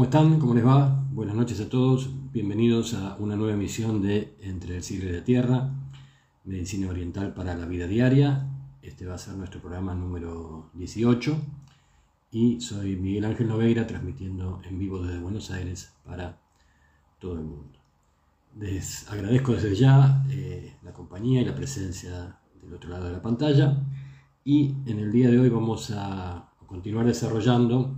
[0.00, 0.40] ¿Cómo están?
[0.40, 1.04] ¿Cómo les va?
[1.12, 2.08] Buenas noches a todos.
[2.32, 5.74] Bienvenidos a una nueva emisión de Entre el siglo y la tierra,
[6.44, 8.48] Medicina Oriental para la Vida Diaria.
[8.80, 11.36] Este va a ser nuestro programa número 18
[12.30, 16.40] y soy Miguel Ángel Noveira transmitiendo en vivo desde Buenos Aires para
[17.18, 17.78] todo el mundo.
[18.58, 23.20] Les agradezco desde ya eh, la compañía y la presencia del otro lado de la
[23.20, 23.76] pantalla
[24.46, 27.94] y en el día de hoy vamos a continuar desarrollando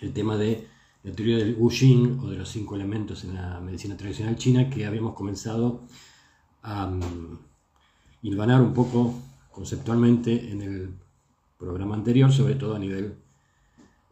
[0.00, 3.60] el tema de la teoría del Wu Xing o de los cinco elementos en la
[3.60, 5.82] medicina tradicional china que habíamos comenzado
[6.62, 7.38] a um,
[8.22, 9.14] hilvanar un poco
[9.52, 10.94] conceptualmente en el
[11.56, 13.14] programa anterior, sobre todo a nivel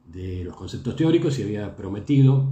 [0.07, 2.47] de los conceptos teóricos y había prometido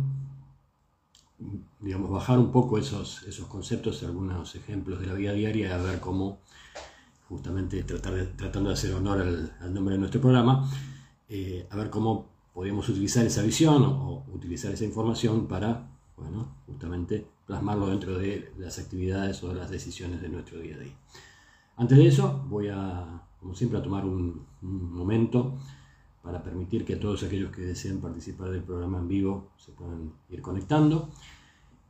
[1.81, 6.01] digamos, bajar un poco esos, esos conceptos, algunos ejemplos de la vida diaria, a ver
[6.01, 6.41] cómo,
[7.29, 10.71] justamente tratar de, tratando de hacer honor al, nombre de nuestro programa,
[11.29, 17.27] eh, a ver cómo podíamos utilizar esa visión o, utilizar esa información para, bueno, justamente
[17.47, 20.95] plasmarlo dentro de las actividades o de las decisiones de nuestro día a día.
[21.77, 25.59] Antes de eso, voy a, como siempre, a tomar un, momento
[26.23, 30.41] para permitir que todos aquellos que deseen participar del programa en vivo se puedan ir
[30.41, 31.11] conectando.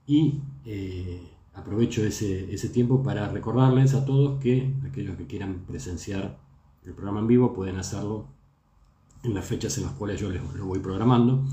[0.06, 6.36] Y eh, aprovecho ese, ese, tiempo para recordarles a todos que aquellos que quieran presenciar
[6.84, 8.33] el programa en vivo pueden hacerlo
[9.24, 11.44] en las fechas en las cuales yo les lo voy programando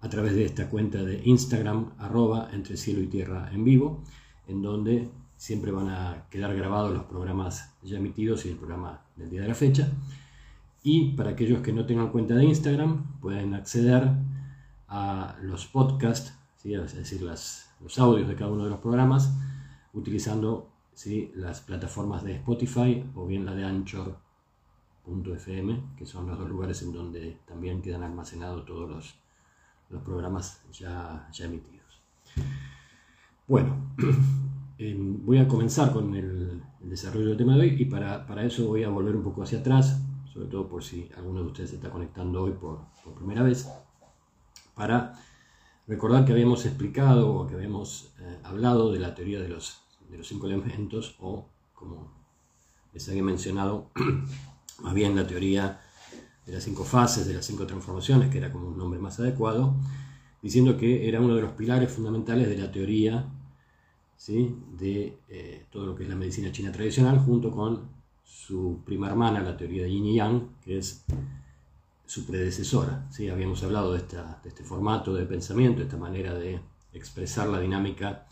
[0.00, 4.02] a través de esta cuenta de Instagram arroba entre cielo y tierra en vivo
[4.48, 9.30] en donde siempre van a quedar grabados los programas ya emitidos y el programa del
[9.30, 9.90] día de la fecha.
[10.84, 14.08] Y para aquellos que no tengan cuenta de Instagram pueden acceder
[14.88, 19.34] a los podcasts es decir, los audios de cada uno de los programas,
[19.92, 20.70] utilizando
[21.34, 23.64] las plataformas de Spotify o bien la de
[25.06, 29.14] Anchor.fm, que son los dos lugares en donde también quedan almacenados todos los,
[29.90, 32.00] los programas ya, ya emitidos.
[33.46, 33.94] Bueno,
[34.78, 38.66] em, voy a comenzar con el, desarrollo del tema de hoy y para, para, eso
[38.66, 40.02] voy a volver un poco hacia atrás,
[40.32, 43.68] sobre todo por si alguno de ustedes se está conectando hoy por, por primera vez,
[44.74, 45.14] para
[45.86, 50.16] Recordar que habíamos explicado o que habíamos eh, hablado de la teoría de los, de
[50.16, 52.08] los cinco elementos o, como
[52.92, 53.90] les había mencionado,
[54.82, 55.80] más bien la teoría
[56.46, 59.74] de las cinco fases, de las cinco transformaciones, que era como un nombre más adecuado,
[60.42, 63.26] diciendo que era uno de los pilares fundamentales de la teoría
[64.16, 64.56] ¿sí?
[64.78, 67.88] de eh, todo lo que es la medicina china tradicional, junto con
[68.24, 71.04] su prima hermana, la teoría de Yin y Yang, que es
[72.06, 73.06] su predecesora.
[73.10, 73.28] ¿sí?
[73.28, 76.60] Habíamos hablado de, este formato de pensamiento, esta manera de
[76.92, 78.26] expresar la dinámica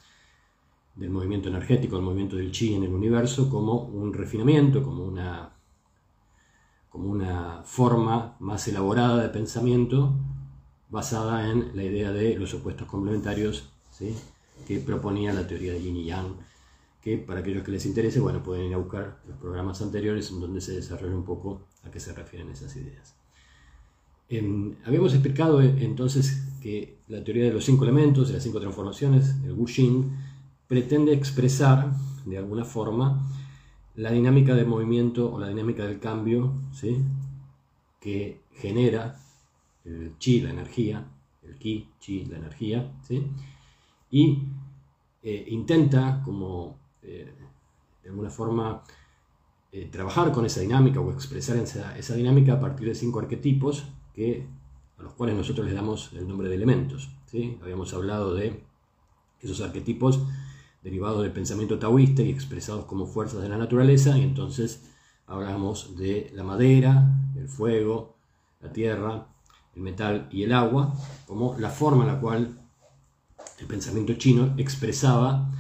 [0.96, 5.50] del movimiento energético, el movimiento del chi en el universo, como un refinamiento, como una,
[6.90, 10.12] como una forma más elaborada de pensamiento
[10.90, 14.14] basada en la idea de los opuestos complementarios ¿sí?
[14.66, 16.34] que proponía la teoría de Yin y Yang,
[17.00, 20.40] que para aquellos que les interese, bueno, pueden ir a buscar los programas anteriores en
[20.40, 23.14] donde se desarrolla un poco a qué se refieren esas ideas
[24.86, 29.34] habíamos explicado eh, entonces que la teoría de los cinco elementos, de las cinco transformaciones,
[29.44, 30.12] el Wuxing,
[30.68, 31.90] pretende expresar
[32.24, 33.28] de alguna forma
[34.00, 36.96] la dinámica del movimiento o la dinámica del cambio ¿sí?
[38.00, 39.20] que genera
[39.84, 41.06] el chi, la energía,
[41.42, 43.26] el ki, chi, la energía, ¿sí?
[44.10, 44.42] y
[45.22, 47.32] eh, intenta como eh,
[48.02, 48.82] de alguna forma
[49.92, 53.84] trabajar con esa dinámica o expresar esa, esa dinámica a partir de cinco arquetipos
[54.98, 57.10] a los cuales nosotros les damos el nombre de elementos.
[57.26, 57.58] ¿sí?
[57.62, 58.62] Habíamos hablado de
[59.40, 60.20] esos arquetipos
[60.82, 64.90] derivados del pensamiento taoísta y expresados como fuerzas de la naturaleza, y entonces
[65.26, 68.16] hablamos de la madera, el fuego,
[68.60, 69.26] la tierra,
[69.74, 70.94] el metal y el agua,
[71.26, 72.58] como la forma en la cual
[73.58, 75.50] el pensamiento chino expresaba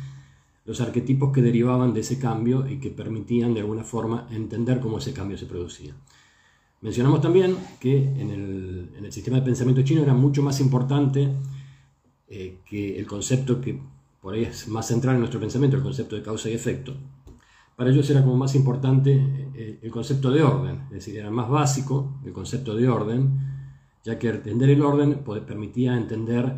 [0.64, 4.98] los arquetipos que derivaban de ese cambio y que permitían de alguna forma entender cómo
[4.98, 5.94] ese cambio se producía.
[6.80, 11.28] Mencionamos también que en el, sistema de pensamiento chino era mucho más importante
[12.28, 13.80] eh, que el concepto que
[14.20, 16.94] por ahí es más central en nuestro pensamiento, el concepto de causa y efecto.
[17.76, 19.12] Para ellos era como más importante
[19.54, 23.38] eh, el concepto de orden, es decir, era más básico el concepto de orden,
[24.04, 26.54] ya que entender el orden permitía entender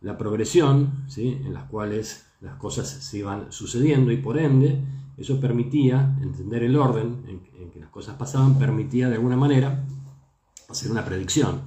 [0.00, 1.40] la progresión, ¿sí?
[1.44, 4.82] en las cuales las cosas se iban sucediendo y por ende
[5.16, 9.84] eso permitía entender el orden en, que las cosas pasaban, permitía de alguna manera
[10.68, 11.60] hacer una predicción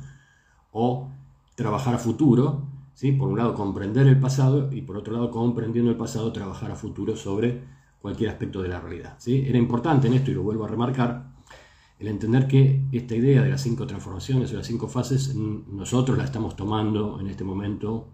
[0.71, 1.09] o
[1.55, 2.63] trabajar a futuro,
[2.95, 3.11] ¿sí?
[3.11, 6.75] por un lado comprender el pasado y por otro lado comprendiendo el pasado trabajar a
[6.75, 7.61] futuro sobre
[8.01, 9.15] cualquier aspecto de la realidad.
[9.19, 9.45] ¿sí?
[9.47, 11.35] Era importante en esto, y lo vuelvo a remarcar,
[11.99, 16.23] el entender que esta idea de las cinco transformaciones o las cinco fases, nosotros la
[16.23, 18.07] estamos tomando en este momento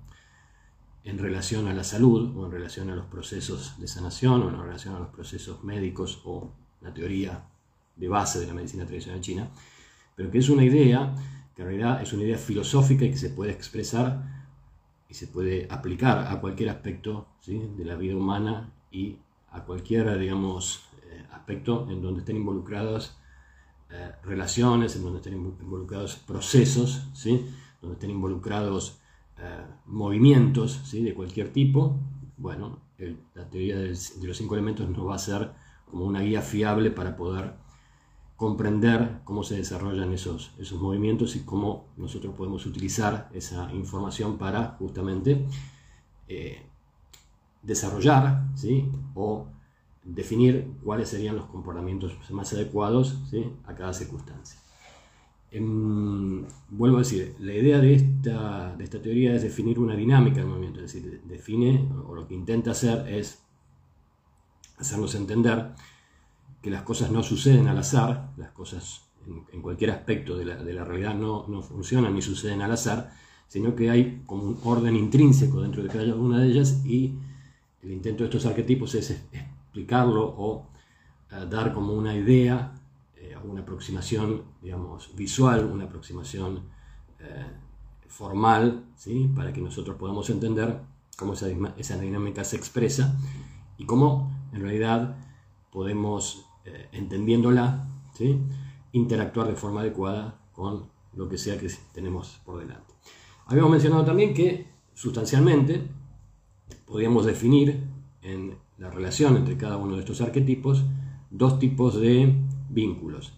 [1.03, 4.59] en relación a la salud o en relación a los procesos de sanación o en
[4.59, 6.51] relación a los procesos médicos o
[6.81, 7.43] la teoría
[7.95, 9.49] de base de la medicina tradicional china,
[10.15, 11.15] pero que es una idea
[11.55, 14.40] que en realidad es una idea filosófica y que se puede expresar
[15.11, 19.17] y se puede aplicar a cualquier aspecto de la vida humana y
[19.51, 23.17] a cualquier, digamos, eh, aspecto en donde estén involucradas
[23.89, 27.45] eh, relaciones, en donde estén involucrados procesos, ¿sí?
[27.81, 29.01] donde estén involucrados
[29.37, 31.03] eh, movimientos ¿sí?
[31.03, 31.99] de cualquier tipo,
[32.37, 32.79] bueno,
[33.35, 35.51] la teoría de los cinco elementos nos va a ser
[35.89, 37.55] como una guía fiable para poder
[38.41, 44.77] comprender cómo se desarrollan esos, esos movimientos y cómo nosotros podemos utilizar esa información para
[44.79, 45.45] justamente
[46.27, 46.63] eh,
[47.61, 48.89] desarrollar ¿sí?
[49.13, 49.45] o
[50.03, 53.15] definir cuáles serían los comportamientos más adecuados
[53.67, 54.59] a cada circunstancia.
[55.51, 60.37] Em, vuelvo a decir, la idea de esta, de esta teoría es definir una dinámica
[60.37, 63.43] del movimiento, es decir, define o lo que intenta hacer es
[64.79, 65.75] hacernos entender
[66.61, 69.01] que las cosas no suceden al azar, las cosas
[69.51, 73.11] en, cualquier aspecto de la, de la realidad no, no, funcionan ni suceden al azar,
[73.47, 77.15] sino que hay como un orden intrínseco dentro de cada una de ellas y
[77.81, 80.67] el intento de estos arquetipos es explicarlo o
[81.31, 82.73] eh, dar como una idea,
[83.15, 86.63] eh, una aproximación, digamos, visual, una aproximación
[87.19, 87.45] eh,
[88.07, 89.31] formal, ¿sí?
[89.33, 90.81] para que nosotros podamos entender
[91.17, 91.47] cómo esa,
[91.77, 93.17] esa, dinámica se expresa
[93.77, 95.15] y cómo en realidad
[95.71, 96.45] podemos,
[96.91, 98.39] entendiéndola, ¿sí?
[98.93, 102.93] interactuar de forma adecuada con lo que sea que tenemos por delante.
[103.47, 105.81] Habíamos mencionado también que sustancialmente
[106.85, 107.83] podríamos definir
[108.21, 110.83] en la relación entre cada uno de estos arquetipos
[111.29, 112.35] dos tipos de
[112.69, 113.33] vínculos.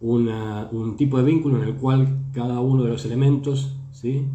[0.00, 4.26] un tipo de vínculo en el cual cada uno de los elementos ¿sí?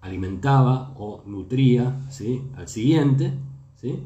[0.00, 2.42] alimentaba o nutría ¿sí?
[2.56, 3.34] al siguiente,
[3.74, 4.02] ¿sí?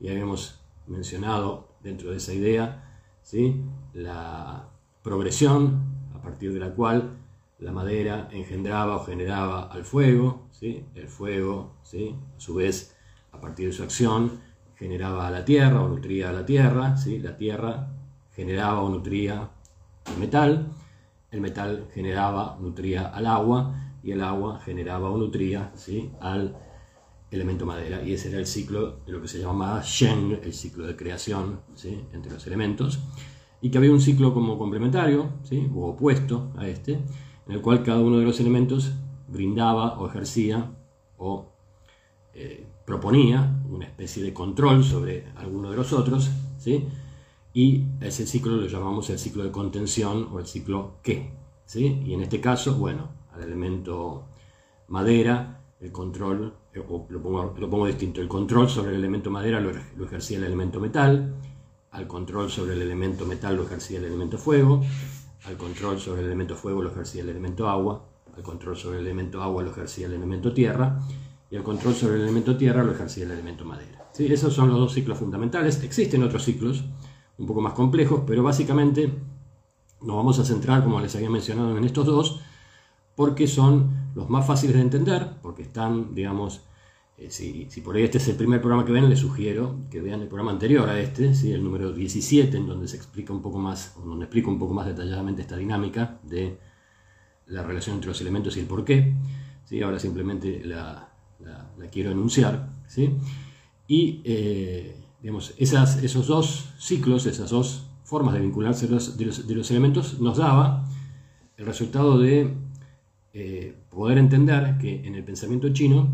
[0.00, 3.62] y habíamos mencionado dentro de esa idea ¿sí?
[3.94, 4.68] la
[5.02, 5.82] progresión
[6.14, 7.18] a partir de la cual
[7.58, 10.84] la madera engendraba o generaba al fuego, ¿sí?
[10.94, 12.16] el fuego ¿sí?
[12.36, 12.96] a su vez
[13.30, 14.40] a partir de su acción,
[14.76, 17.18] generaba a la tierra o nutría a la tierra, ¿sí?
[17.18, 17.88] la tierra
[18.34, 19.50] generaba o nutría
[20.12, 20.66] el metal,
[21.30, 26.10] el metal generaba nutría al agua y el agua generaba o nutría ¿sí?
[26.20, 26.56] al
[27.36, 28.02] elemento madera.
[28.02, 31.60] Y ese era el ciclo de lo que se llamaba Shen, el ciclo de creación
[31.74, 32.00] ¿sí?
[32.12, 33.00] entre los elementos,
[33.60, 35.68] y que había un ciclo como complementario ¿sí?
[35.74, 38.92] o opuesto a este, en el cual cada uno de los elementos
[39.28, 40.70] brindaba o ejercía
[41.16, 41.46] o
[42.34, 46.86] eh, proponía una especie de control sobre alguno de los otros, ¿sí?
[47.54, 51.32] y ese ciclo lo llamamos el ciclo de contención o el ciclo que.
[51.66, 52.02] ¿sí?
[52.04, 54.24] Y en este caso, bueno, al elemento
[54.88, 57.22] madera, el control, eh, lo
[57.70, 61.34] pongo, distinto, el control sobre el elemento madera lo, lo, ejercía el elemento metal,
[61.90, 64.82] al control sobre el elemento metal lo ejercía el elemento fuego,
[65.44, 68.04] al control sobre el elemento fuego lo ejercía el elemento agua,
[68.36, 71.00] al control sobre el elemento agua lo ejercía el elemento tierra,
[71.50, 74.08] y el control sobre el elemento tierra lo ejercía el elemento madera.
[74.12, 74.26] ¿Sí?
[74.32, 75.82] Esos son los dos ciclos fundamentales.
[75.82, 76.82] Existen otros ciclos
[77.36, 79.12] un poco más complejos, pero básicamente
[80.00, 82.40] nos vamos a centrar, como les había mencionado, en estos dos,
[83.14, 86.62] porque son los más fáciles de entender, porque están, digamos,
[87.18, 90.22] eh, si, por ahí este es el primer programa que ven, les sugiero que vean
[90.22, 91.52] el programa anterior a este, ¿sí?
[91.52, 94.86] el número 17, en donde se explica un poco más, donde explico un poco más
[94.86, 96.58] detalladamente esta dinámica de
[97.46, 99.14] la relación entre los elementos y el porqué.
[99.64, 99.82] ¿sí?
[99.82, 102.70] Ahora simplemente la, la, quiero enunciar.
[102.86, 103.14] ¿sí?
[103.86, 110.20] Y eh, digamos, esas, esos dos ciclos, esas dos formas de vincularse de los, elementos,
[110.20, 110.88] nos daba
[111.56, 112.54] el resultado de
[113.34, 116.08] eh, poder entender que en el pensamiento chino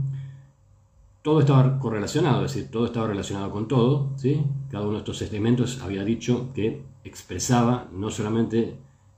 [1.23, 4.13] todo estaba correlacionado, es decir, todo estaba relacionado con todo.
[4.17, 4.43] ¿sí?
[4.71, 8.77] Cada uno de estos elementos había dicho que expresaba no solamente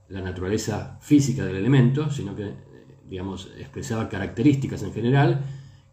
[0.09, 2.71] la naturaleza física del elemento, sino que
[3.11, 5.41] digamos, expresaba características en general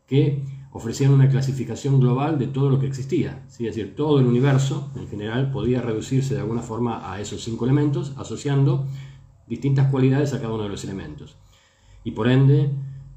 [0.07, 3.45] que ofrecían una clasificación global de todo lo que existía.
[3.49, 7.65] Es decir, todo el universo en general podía reducirse de alguna forma a esos cinco
[7.65, 8.87] elementos, asociando
[9.49, 11.37] distintas cualidades a cada uno de los elementos.
[12.05, 12.71] Y por ende,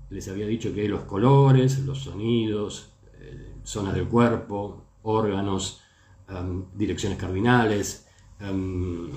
[0.09, 5.81] les había dicho que los colores, los sonidos, eh, zonas del cuerpo, órganos,
[6.29, 8.07] em, direcciones cardinales,
[8.39, 9.09] em,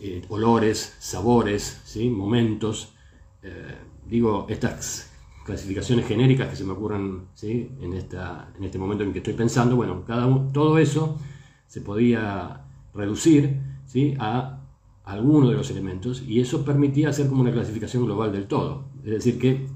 [0.00, 2.08] eh, olores, sabores, ¿sí?
[2.08, 2.94] momentos.
[3.42, 3.76] Eh,
[4.06, 5.10] digo, estas
[5.44, 9.76] clasificaciones genéricas que se me ocurran en, esta, en este momento en que estoy pensando,
[9.76, 11.18] bueno, cada todo eso
[11.66, 12.64] se podía
[12.94, 14.14] reducir ¿sí?
[14.18, 14.60] a
[15.04, 18.84] alguno de los elementos y eso permitía hacer como una clasificación global del todo.
[19.04, 19.66] Es decir, que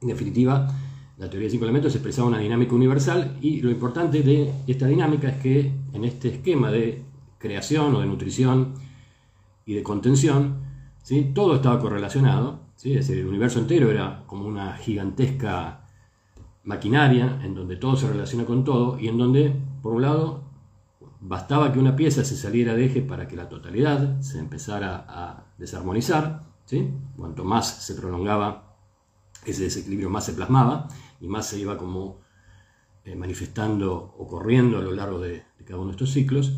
[0.00, 0.68] en definitiva
[1.18, 5.28] la teoría de cinco elementos expresaba una dinámica universal y lo importante de esta dinámica
[5.28, 7.02] es que en este esquema de
[7.38, 8.74] creación o de nutrición
[9.64, 10.62] y de contención,
[11.02, 11.30] ¿sí?
[11.34, 12.94] todo estaba correlacionado, ¿sí?
[12.94, 15.86] es decir, el universo entero era como una gigantesca
[16.64, 20.44] maquinaria en donde todo se relaciona con todo y en donde, por un lado,
[21.20, 25.44] bastaba que una pieza se saliera de eje para que la totalidad se empezara a
[25.58, 26.51] desarmonizar,
[27.16, 28.76] cuanto más se prolongaba
[29.44, 30.88] ese desequilibrio, más se plasmaba
[31.20, 32.20] y más se iba como
[33.04, 36.52] eh, manifestando o corriendo a lo largo de, cada uno de estos ciclos.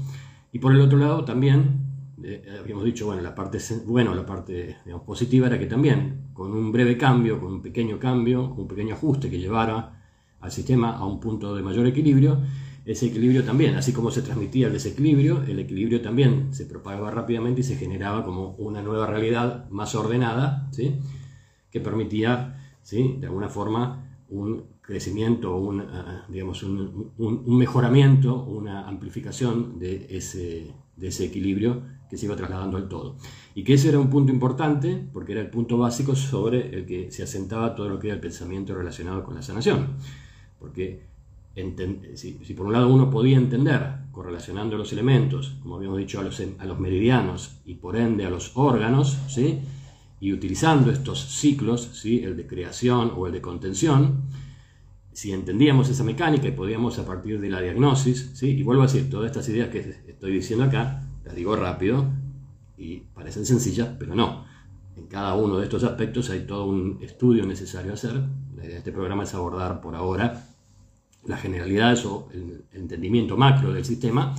[0.53, 4.77] Y por el otro lado también, eh, habíamos dicho, bueno, la parte, bueno, la parte
[5.07, 9.31] positiva era que también con un breve cambio, con un pequeño cambio, un pequeño ajuste
[9.31, 10.03] que llevara
[10.41, 12.39] al sistema a un punto de mayor equilibrio,
[12.85, 17.63] ese equilibrio también, así como se transmitía el desequilibrio, el equilibrio también se propagaba rápidamente
[17.63, 20.97] y se generaba como una nueva realidad más ordenada, ¿sí?
[21.71, 23.17] que permitía, ¿sí?
[23.19, 25.85] de alguna forma, un crecimiento, un, eh,
[26.29, 32.89] digamos, un, un, mejoramiento, una amplificación de ese, de equilibrio que se iba trasladando al
[32.89, 33.17] todo.
[33.55, 37.11] Y que ese era un punto importante porque era el punto básico sobre el que
[37.11, 39.97] se asentaba todo lo que era el pensamiento relacionado con la sanación.
[40.61, 41.14] Porque
[42.15, 46.41] si, por un lado uno podía entender, correlacionando los elementos, como habíamos dicho, a los,
[46.41, 49.61] a los meridianos y por ende a los órganos, ¿sí?
[50.21, 52.23] y utilizando estos ciclos, ¿sí?
[52.25, 54.23] el de creación o el de contención,
[55.13, 58.49] si entendíamos esa mecánica y podíamos a partir de la diagnosis, ¿sí?
[58.51, 62.07] y vuelvo a decir, todas estas ideas que estoy diciendo acá, las digo rápido
[62.77, 64.45] y parecen sencillas, pero no.
[64.97, 68.15] En cada uno de estos aspectos hay todo un estudio necesario hacer.
[68.57, 70.54] La idea de este programa es abordar por ahora
[71.27, 74.35] las generalidades o el entendimiento macro del sistema,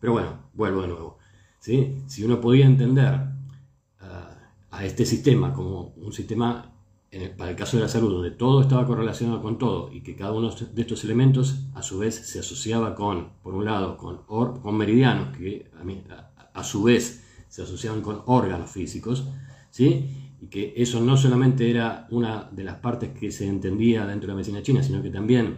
[0.00, 1.18] pero bueno, vuelvo de nuevo.
[1.58, 2.02] ¿sí?
[2.06, 3.14] Si uno podía entender
[4.00, 4.04] uh,
[4.70, 6.72] a este sistema como un sistema,
[7.36, 10.32] para el caso de la salud, donde todo estaba correlacionado con todo y que cada
[10.32, 14.76] uno de estos elementos a su vez se asociaba con, por un lado, con, con
[14.76, 15.70] meridianos, que
[16.10, 19.26] a, a, su vez se asociaban con órganos físicos,
[19.70, 20.10] ¿sí?
[20.40, 24.28] y que eso no solamente era una de las partes que se entendía dentro de
[24.28, 25.56] la medicina china, sino que también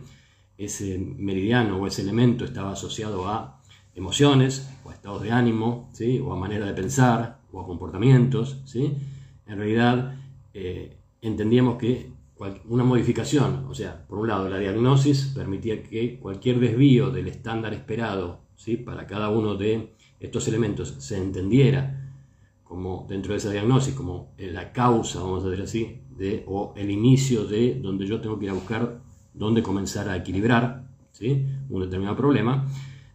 [0.61, 3.61] ese meridiano o ese elemento estaba asociado a
[3.95, 6.21] emociones o a estados de ánimo, ¿sí?
[6.21, 8.61] o a manera de pensar o a comportamientos.
[8.67, 8.95] ¿sí?
[9.47, 10.14] En realidad
[10.52, 12.12] eh, entendíamos que
[12.69, 17.75] una modificación, o sea, por un lado la diagnosis permitía que cualquier desvío del estándar
[17.75, 18.76] esperado ¿sí?
[18.76, 21.97] para cada uno de estos elementos se entendiera
[22.64, 26.90] como dentro de esa diagnosis como la causa, vamos a decir así, de, o el
[26.90, 31.46] inicio de donde yo tengo que ir a buscar dónde comenzar a equilibrar ¿sí?
[31.68, 32.66] un determinado problema,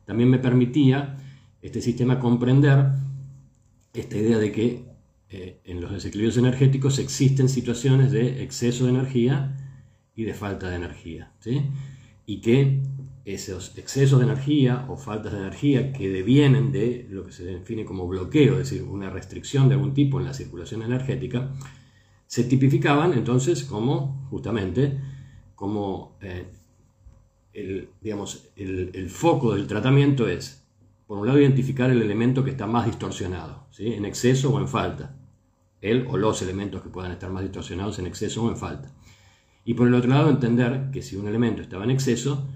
[0.05, 1.17] también me permitía
[1.61, 2.91] este sistema comprender
[3.93, 4.85] esta idea de que
[5.29, 9.57] eh, en los desequilibrios energéticos existen situaciones de exceso de energía
[10.15, 11.31] y de falta de energía.
[11.39, 11.63] ¿sí?
[12.25, 12.81] Y que
[13.25, 17.83] esos excesos de energía o faltas de energía que devienen de lo que se define
[17.83, 21.51] como bloqueo, es decir, una restricción de algún tipo en la circulación energética,
[22.27, 24.99] se tipificaban entonces como justamente
[25.55, 26.45] como eh,
[27.53, 30.63] el, digamos, el, foco del tratamiento es,
[31.07, 33.93] por un lado, identificar el elemento que está más distorsionado, ¿sí?
[33.93, 35.15] en exceso o en falta.
[35.81, 38.91] El o los elementos que puedan estar más distorsionados en exceso o en falta.
[39.63, 42.47] Y por el otro lado, entender que si un elemento estaba en exceso,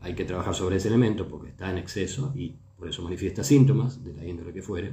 [0.00, 4.02] hay que trabajar sobre ese elemento porque está en exceso y por eso manifiesta síntomas,
[4.02, 4.92] de la índole que fuere.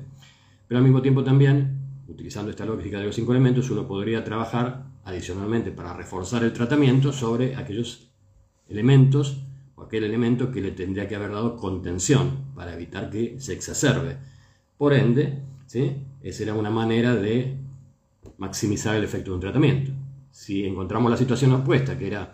[0.68, 4.86] Pero al mismo tiempo también, utilizando esta lógica de los cinco elementos, uno podría trabajar
[5.10, 8.12] adicionalmente para reforzar el tratamiento sobre aquellos
[8.68, 9.44] elementos
[9.76, 14.18] o aquel elemento que le tendría que haber dado contención para evitar que se exacerbe.
[14.78, 16.06] Por ende, ¿sí?
[16.22, 17.58] esa era una manera de
[18.38, 19.92] maximizar el efecto de un tratamiento.
[20.32, 22.34] Si encontramos la situación opuesta, que era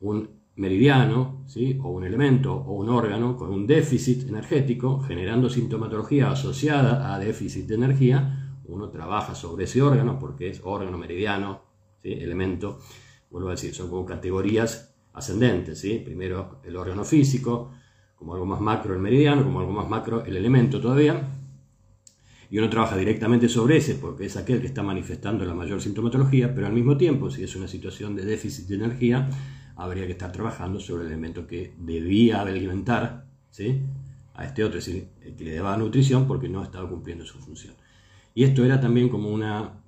[0.00, 1.78] un meridiano, ¿sí?
[1.82, 7.66] o un elemento o un órgano con un déficit energético, generando sintomatología asociada a déficit
[7.66, 11.71] de energía, uno trabaja sobre ese órgano porque es órgano meridiano,
[12.02, 12.80] elemento,
[13.30, 15.80] vuelvo a decir, son como categorías ascendentes.
[15.80, 16.00] ¿sí?
[16.04, 17.72] Primero el órgano físico,
[18.16, 21.28] como algo más macro el meridiano, como algo más macro el elemento todavía.
[22.50, 26.54] Y uno trabaja directamente sobre ese porque es aquel que está manifestando la mayor sintomatología,
[26.54, 29.28] pero al mismo tiempo, si es una situación de déficit de energía,
[29.76, 33.80] habría que estar trabajando sobre el elemento que debía alimentar ¿sí?
[34.34, 37.38] a este otro, es decir, el que le daba nutrición porque no estaba cumpliendo su
[37.38, 37.74] función.
[38.34, 39.82] Y esto era también como, una,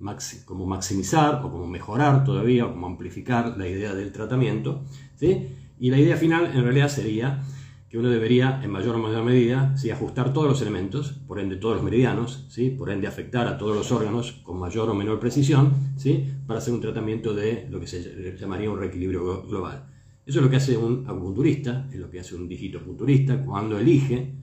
[0.45, 4.83] como maximizar o como mejorar todavía o como amplificar la idea del tratamiento.
[5.15, 5.47] ¿sí?
[5.79, 7.41] Y la idea final en realidad sería
[7.89, 9.89] que uno debería, en mayor o menor medida, ¿sí?
[9.89, 12.69] ajustar todos los elementos, por ende todos los meridianos, ¿sí?
[12.69, 16.27] por ende afectar a todos los órganos con mayor o menor precisión, ¿sí?
[16.45, 19.87] para hacer un tratamiento de lo que se llamaría un reequilibrio global.
[20.25, 24.33] Eso es lo que hace un acupunturista, es lo que hace un digitopunturista cuando elige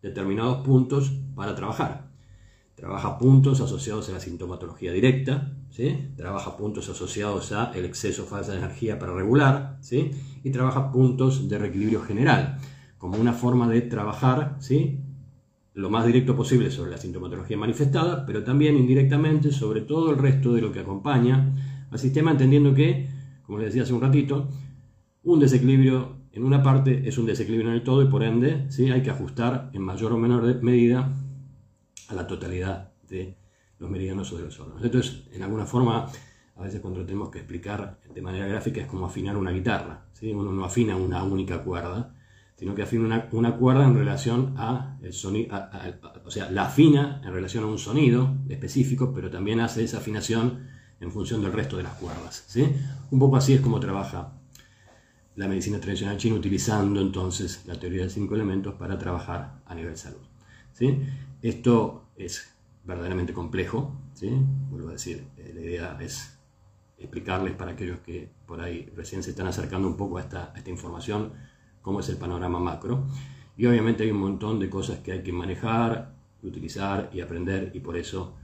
[0.00, 2.09] determinados puntos para trabajar.
[2.80, 6.12] Trabaja puntos asociados a la sintomatología directa, ¿sí?
[6.16, 10.12] trabaja puntos asociados a el exceso o falta de energía para regular, ¿sí?
[10.42, 12.56] y trabaja puntos de reequilibrio general,
[12.96, 14.98] como una forma de trabajar ¿sí?
[15.74, 20.54] lo más directo posible sobre la sintomatología manifestada, pero también indirectamente sobre todo el resto
[20.54, 23.10] de lo que acompaña al sistema, entendiendo que,
[23.42, 24.48] como les decía hace un ratito,
[25.24, 28.90] un desequilibrio en una parte es un desequilibrio en el todo y por ende ¿sí?
[28.90, 31.12] hay que ajustar en mayor o menor medida
[32.10, 33.36] a la totalidad de
[33.78, 34.84] los meridianos o de los órganos.
[34.84, 36.06] Entonces, en alguna forma,
[36.56, 40.04] a veces cuando tenemos que explicar de manera gráfica es como afinar una guitarra.
[40.12, 40.32] ¿sí?
[40.32, 42.14] Uno no afina una única cuerda,
[42.56, 45.56] sino que afina una, cuerda en relación a el sonido,
[46.24, 50.68] o sea, la afina en relación a un sonido específico, pero también hace esa afinación
[51.00, 52.44] en función del resto de las cuerdas.
[52.46, 52.68] ¿sí?
[53.10, 54.34] Un poco así es como trabaja
[55.36, 59.96] la medicina tradicional china utilizando entonces la teoría de cinco elementos para trabajar a nivel
[59.96, 60.20] salud.
[60.72, 60.98] ¿sí?
[61.42, 62.54] Esto es
[62.84, 64.30] verdaderamente complejo, ¿sí?
[64.70, 66.38] vuelvo a decir, eh, la idea es
[66.98, 70.68] explicarles para aquellos que por ahí recién se están acercando un poco a esta, esta
[70.68, 71.32] información,
[71.80, 73.04] cómo es el panorama macro.
[73.56, 77.80] Y obviamente hay un montón de cosas que hay que manejar, utilizar y aprender, y
[77.80, 78.34] por eso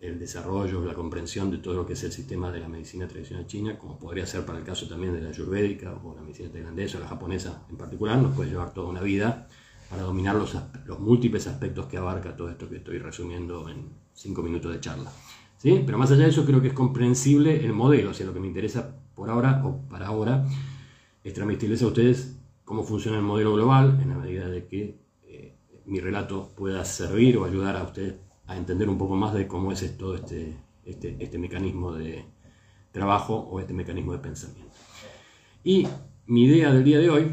[0.00, 3.46] el desarrollo, la comprensión de todo lo que es el sistema de la medicina tradicional
[3.46, 6.96] china, como podría ser para el caso también de la ayurvédica o la medicina tailandesa
[6.96, 9.46] o la japonesa en particular, nos puede llevar toda una vida
[9.90, 10.56] para dominar los,
[11.00, 15.10] múltiples aspectos que abarca todo esto que estoy resumiendo en cinco minutos de charla.
[15.58, 15.82] ¿Sí?
[15.84, 18.40] Pero más allá de eso creo que es comprensible el modelo, o sea, lo que
[18.40, 20.46] me interesa por ahora o para ahora
[21.22, 25.56] es transmitirles a ustedes cómo funciona el modelo global en la medida de que eh,
[25.84, 28.14] mi relato pueda servir o ayudar a ustedes
[28.46, 32.24] a entender un poco más de cómo es todo este, este, este mecanismo de
[32.92, 34.74] trabajo o este mecanismo de pensamiento.
[35.64, 35.86] Y
[36.26, 37.32] mi idea del día de hoy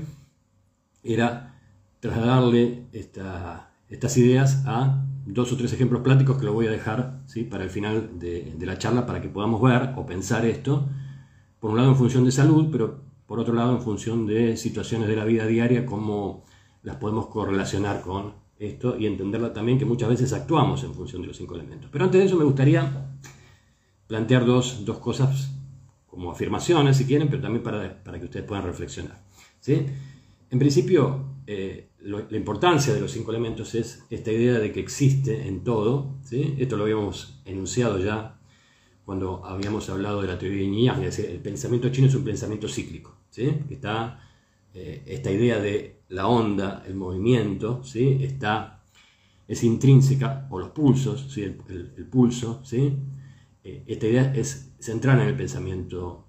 [1.04, 1.57] era
[2.00, 7.44] trasladarle estas ideas a dos o tres ejemplos prácticos que lo voy a dejar ¿sí?
[7.44, 10.88] para el final de, la charla para que podamos ver o pensar esto,
[11.60, 15.08] por un lado en función de salud, pero por otro lado en función de situaciones
[15.08, 16.46] de la vida diaria, cómo
[16.84, 21.28] las podemos correlacionar con esto y entenderla también que muchas veces actuamos en función de
[21.28, 21.90] los cinco elementos.
[21.92, 23.12] Pero antes de eso me gustaría
[24.08, 25.52] plantear dos, dos cosas
[26.06, 29.22] como afirmaciones, si quieren, pero también para, para que ustedes puedan reflexionar.
[29.60, 29.86] ¿sí?
[30.50, 35.48] En principio, eh, la importancia de los cinco elementos es esta idea de que existe
[35.48, 36.18] en todo.
[36.24, 36.56] ¿sí?
[36.58, 38.38] Esto lo habíamos enunciado ya
[39.06, 43.16] cuando habíamos hablado de la teoría de Yin el pensamiento chino es un pensamiento cíclico.
[43.30, 43.50] ¿sí?
[43.70, 44.20] Está
[44.74, 48.18] eh, esta idea de la onda, el movimiento, ¿sí?
[48.22, 48.84] está,
[49.48, 51.44] es intrínseca, o los pulsos, ¿sí?
[51.44, 51.56] el,
[52.12, 52.60] pulso.
[52.66, 52.94] ¿sí?
[53.64, 56.26] Eh, esta idea es central en el pensamiento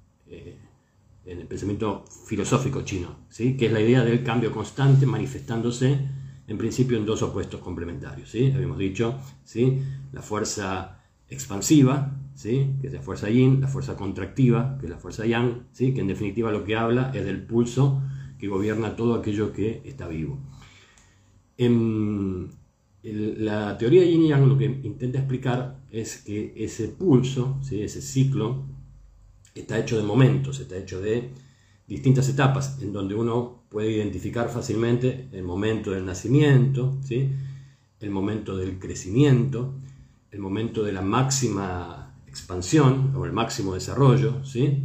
[1.29, 3.57] en el pensamiento filosófico chino, ¿sí?
[3.57, 5.99] que es la idea del cambio constante manifestándose
[6.47, 8.31] en principio en dos opuestos complementarios.
[8.31, 8.51] ¿sí?
[8.55, 9.79] Habíamos dicho ¿sí?
[10.13, 12.71] la fuerza expansiva, ¿sí?
[12.81, 15.93] que es la fuerza yin, la fuerza contractiva, que es la fuerza yang, ¿sí?
[15.93, 18.03] que en definitiva lo que habla es del pulso
[18.39, 20.39] que gobierna todo aquello que está vivo.
[21.59, 22.49] En
[23.03, 27.83] la teoría yin y yang lo que intenta explicar es que ese pulso, ¿sí?
[27.83, 28.65] ese ciclo,
[29.61, 31.31] está hecho de momentos, está hecho de
[31.87, 37.31] distintas etapas en donde uno puede identificar fácilmente el momento del nacimiento, ¿sí?
[38.01, 39.75] el momento del crecimiento,
[40.31, 44.85] el momento de la máxima expansión o el máximo desarrollo, ¿sí?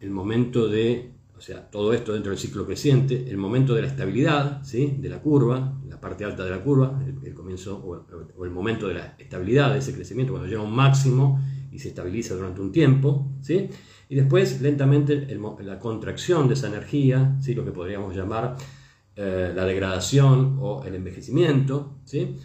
[0.00, 3.88] el momento de, o sea, todo esto dentro del ciclo creciente, el momento de la
[3.88, 4.96] estabilidad, ¿sí?
[4.98, 8.94] de la curva, la parte alta de la curva, el, comienzo o, el momento de
[8.94, 11.40] la estabilidad de ese crecimiento, cuando llega a un máximo
[11.72, 13.68] y se estabiliza durante un tiempo, ¿sí?
[14.08, 15.26] Y después, lentamente,
[15.62, 17.54] la contracción de esa energía, ¿sí?
[17.54, 18.56] lo que podríamos llamar
[19.16, 22.36] eh, la degradación o el envejecimiento, ¿sí?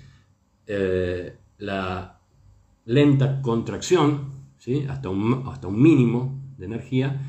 [0.66, 2.20] Eh, la
[2.86, 4.86] lenta contracción, ¿sí?
[4.90, 7.22] hasta, un, hasta un mínimo de energía,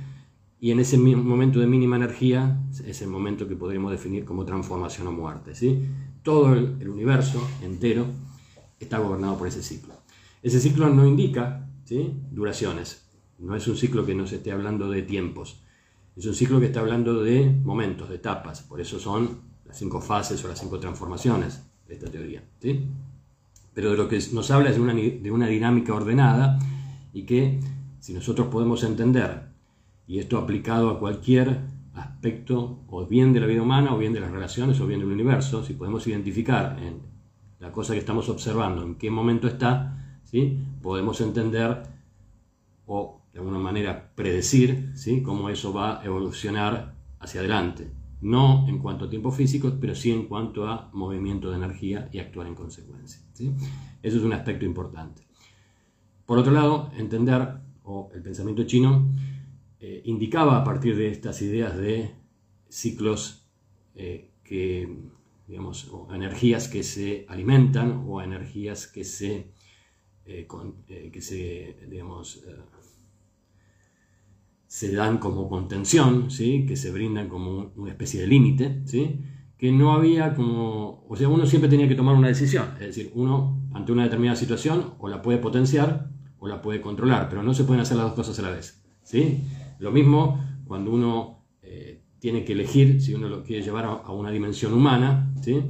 [0.61, 5.09] y en ese momento de mínima energía es el momento que podríamos definir como transformación
[5.09, 5.57] o muerte.
[5.57, 5.89] ¿sí?
[6.23, 8.07] Todo el, el universo entero
[8.79, 9.95] está gobernado por ese ciclo.
[10.41, 12.15] Ese ciclo no indica ¿sí?
[12.31, 13.02] duraciones,
[13.43, 15.61] no es un ciclo que nos esté hablando de tiempos.
[16.17, 18.63] Es un ciclo que está hablando de momentos, de etapas.
[18.63, 22.45] Por eso son las cinco fases o las cinco transformaciones de esta teoría.
[22.61, 22.87] ¿sí?
[23.75, 26.59] Pero de lo que nos habla es de una, de una dinámica ordenada
[27.13, 27.59] y que
[27.99, 29.43] si nosotros podemos entender,
[30.07, 31.61] y esto aplicado a cualquier
[31.95, 35.11] aspecto o bien de la vida humana o bien de las relaciones o bien del
[35.11, 37.01] universo, si podemos identificar en
[37.61, 40.59] la cosa que estamos observando en qué momento está, ¿sí?
[40.81, 41.83] podemos entender
[42.87, 45.23] o de alguna manera predecir ¿sí?
[45.23, 47.91] cómo eso va a evolucionar hacia adelante.
[48.21, 52.19] No en cuanto a tiempo físico, pero sí en cuanto a movimiento de energía y
[52.19, 53.21] actuar en consecuencia.
[53.33, 53.53] ¿sí?
[54.03, 55.23] Eso es un aspecto importante.
[56.27, 57.49] Por otro lado, entender,
[57.85, 59.09] o el pensamiento chino
[59.81, 62.15] eh, indicaba a partir de estas ideas de
[62.69, 63.49] ciclos
[63.97, 64.97] eh, que,
[65.49, 69.49] digamos, energías que se alimentan o energías que se,
[70.27, 70.47] eh,
[71.13, 72.45] que se digamos,
[74.73, 76.65] se dan como contención, ¿sí?
[76.65, 79.21] que se brindan como una especie de límite, ¿sí?
[79.59, 83.13] que no había como, o sea, uno siempre tenía que tomar una decisión, es decir,
[83.15, 86.09] uno ante una determinada situación o la puede potenciar
[86.39, 88.83] o la puede controlar, pero no se pueden hacer las dos cosas a la vez.
[89.03, 89.43] ¿sí?
[89.79, 94.31] Lo mismo cuando uno eh, tiene que elegir si uno lo quiere llevar a, una
[94.31, 95.61] dimensión humana, ¿sí?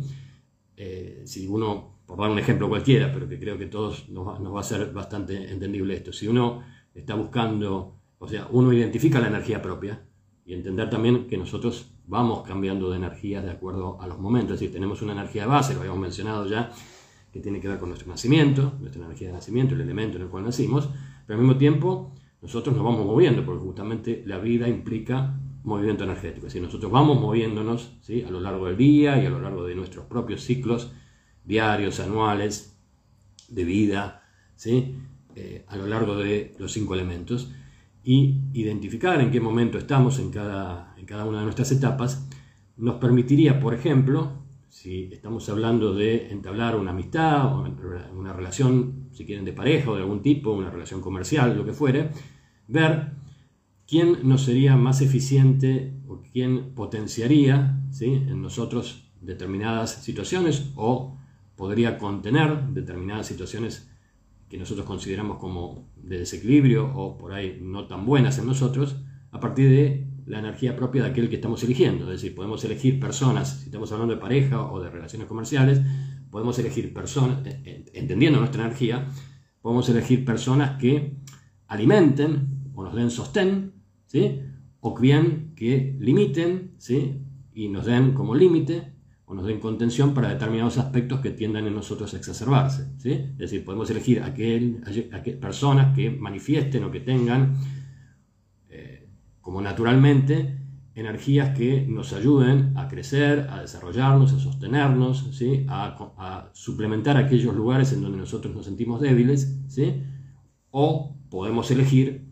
[0.76, 4.38] Eh, si uno, por dar un ejemplo cualquiera, pero que creo que todos nos va,
[4.38, 6.62] nos va a ser bastante entendible esto, si uno
[6.94, 10.00] está buscando o sea, uno identifica la energía propia
[10.46, 14.54] y entender también que nosotros vamos cambiando de energía de acuerdo a los momentos.
[14.54, 16.70] Es decir, tenemos una energía base, lo habíamos mencionado ya,
[17.32, 20.28] que tiene que ver con nuestro nacimiento, nuestra energía de nacimiento, el elemento en el
[20.28, 20.88] cual nacimos,
[21.26, 26.46] pero al mismo tiempo nosotros nos vamos moviendo, porque justamente la vida implica movimiento energético.
[26.46, 28.22] Es decir, nosotros vamos moviéndonos ¿sí?
[28.22, 30.92] a lo largo del día y a lo largo de nuestros propios ciclos
[31.44, 32.78] diarios, anuales,
[33.48, 34.22] de vida,
[34.54, 34.94] ¿sí?
[35.34, 37.50] Eh, a lo largo de los cinco elementos
[38.04, 42.28] y identificar en qué momento estamos en cada, en cada una de nuestras etapas,
[42.76, 47.64] nos permitiría, por ejemplo, si estamos hablando de entablar una amistad o
[48.16, 51.72] una relación, si quieren, de pareja o de algún tipo, una relación comercial, lo que
[51.72, 52.10] fuere,
[52.68, 53.12] ver
[53.86, 61.18] quién nos sería más eficiente o quién potenciaría en nosotros determinadas situaciones o
[61.56, 63.91] podría contener determinadas situaciones
[64.52, 68.96] que nosotros consideramos como de desequilibrio o por ahí no tan buenas en nosotros,
[69.30, 72.04] a partir de la energía propia de aquel que estamos eligiendo.
[72.04, 75.80] Es decir, podemos elegir personas, si estamos hablando de pareja o de relaciones comerciales,
[76.30, 79.08] podemos elegir personas, eh, eh, entendiendo nuestra energía,
[79.62, 81.16] podemos elegir personas que
[81.66, 83.72] alimenten o nos den sostén,
[84.04, 84.38] ¿sí?
[84.80, 87.22] o bien que limiten ¿sí?
[87.54, 88.91] y nos den como límite
[89.34, 92.88] nos den contención para determinados aspectos que tiendan en nosotros a exacerbarse.
[92.98, 93.12] ¿sí?
[93.12, 97.54] Es decir, podemos elegir aquel, aquel, personas que manifiesten o que tengan,
[98.68, 99.08] eh,
[99.40, 100.58] como naturalmente,
[100.94, 105.64] energías que nos ayuden a crecer, a desarrollarnos, a sostenernos, ¿sí?
[105.68, 110.02] a, suplementar aquellos lugares en donde nosotros nos sentimos débiles, ¿sí?
[110.70, 112.26] o podemos elegir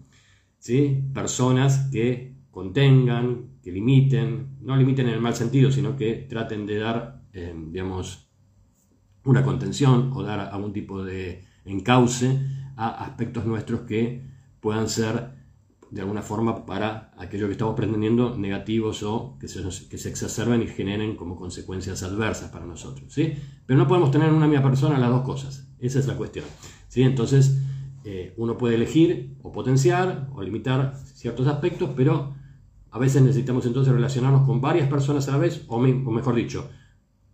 [0.59, 1.05] ¿sí?
[1.15, 6.79] personas que contengan, que limiten, no limiten en el mal sentido, sino que traten de
[6.79, 8.31] dar, eh, digamos,
[9.25, 12.41] una contención o dar algún tipo de encauce
[12.77, 14.23] a aspectos nuestros que
[14.61, 15.41] puedan ser
[15.91, 20.63] de alguna forma para aquello que estamos pretendiendo negativos o que se, que se exacerben
[20.63, 23.13] y generen como consecuencias adversas para nosotros.
[23.13, 23.35] ¿sí?
[23.67, 25.69] Pero no podemos tener en una misma persona las dos cosas.
[25.81, 26.45] Esa es la cuestión.
[26.89, 27.03] ¿sí?
[27.03, 27.61] Entonces,
[28.05, 32.35] eh, uno puede elegir o potenciar o limitar ciertos aspectos, pero
[32.91, 36.69] a veces necesitamos entonces relacionarnos con varias personas a la vez, o, mejor dicho,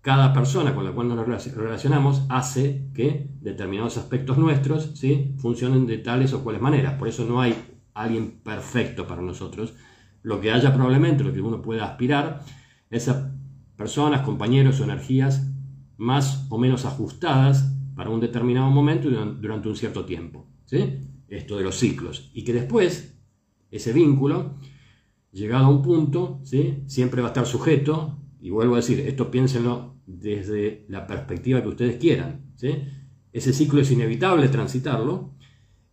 [0.03, 5.35] cada persona con la cual nos relacionamos hace que determinados aspectos nuestros ¿sí?
[5.39, 6.95] funcionen de tales o cuales maneras.
[6.95, 7.55] Por eso no hay
[7.95, 9.75] alguien perfecto para nosotros.
[10.23, 12.43] Lo que haya probablemente, lo que uno pueda aspirar,
[12.91, 13.33] es a
[13.77, 15.51] personas, compañeros o energías
[15.97, 20.47] más o menos ajustadas para un determinado momento y durante un cierto tiempo.
[20.67, 21.01] ¿sí?
[21.29, 22.31] Esto de los ciclos.
[22.35, 23.19] Y que después
[23.71, 24.55] ese vínculo
[25.37, 26.83] llegado a un punto, ¿sí?
[26.87, 31.69] siempre va a estar sujeto, y vuelvo a decir, esto piénsenlo desde la perspectiva que
[31.69, 32.53] ustedes quieran.
[32.57, 32.71] ¿sí?
[33.33, 35.35] Ese ciclo es inevitable transitarlo,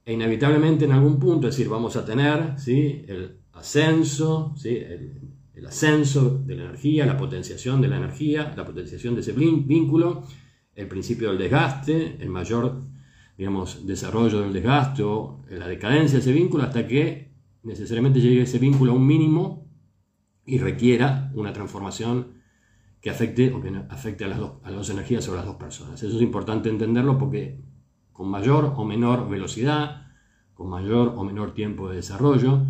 [0.06, 3.06] e inevitablemente en algún punto, es decir, vamos a tener ¿sí?
[3.08, 4.78] el ascenso, ¿sí?
[4.78, 5.30] el,
[5.66, 10.24] ascenso de la energía, la potenciación de la energía, la potenciación de ese vínculo,
[10.76, 12.82] el principio del desgaste, el mayor
[13.38, 17.33] digamos, desarrollo del desgaste o la decadencia de ese vínculo hasta que
[17.64, 19.68] necesariamente llegue ese vínculo a un mínimo
[20.46, 22.44] y requiera una transformación
[23.02, 25.46] que afecte o que afecte a las, dos, a las dos energías o a las
[25.46, 26.02] dos personas.
[26.02, 27.62] Eso es importante entenderlo porque
[28.12, 30.08] con mayor o menor velocidad,
[30.54, 32.66] con mayor o menor tiempo de desarrollo,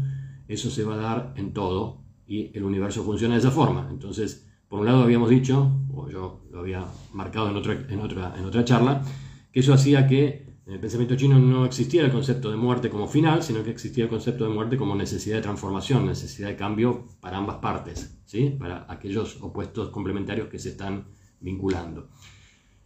[0.48, 3.88] eso se va a dar en todo y el universo funciona de esa forma.
[3.92, 8.34] Entonces, por un lado habíamos dicho, o yo lo había marcado en otra, en otra,
[8.38, 9.04] en otra charla,
[9.52, 13.08] que eso hacía que En el pensamiento chino no existía el concepto de muerte como
[13.08, 17.08] final, sino que existía el concepto de muerte como necesidad de transformación, necesidad de cambio
[17.20, 18.56] para ambas partes, ¿sí?
[18.58, 21.08] para aquellos opuestos complementarios que se están
[21.42, 22.10] vinculando.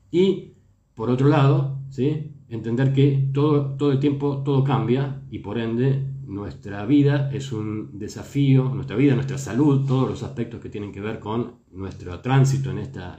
[0.10, 0.54] Y,
[0.96, 2.34] por otro lado, ¿sí?
[2.50, 8.00] entender que todo, todo el tiempo todo cambia y por ende nuestra vida es un
[8.00, 12.72] desafío, nuestra vida, nuestra salud, todos los aspectos que tienen que ver con nuestro tránsito
[12.72, 13.18] en, esta,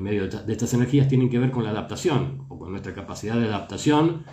[0.00, 3.46] medio de, estas energías tienen que ver con la adaptación o con nuestra capacidad de
[3.46, 4.24] adaptación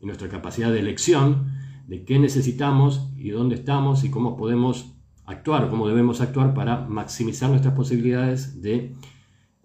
[0.00, 1.52] y nuestra capacidad de elección
[1.86, 4.94] de qué necesitamos y dónde estamos y cómo podemos
[5.26, 8.94] actuar o cómo debemos actuar para maximizar nuestras posibilidades de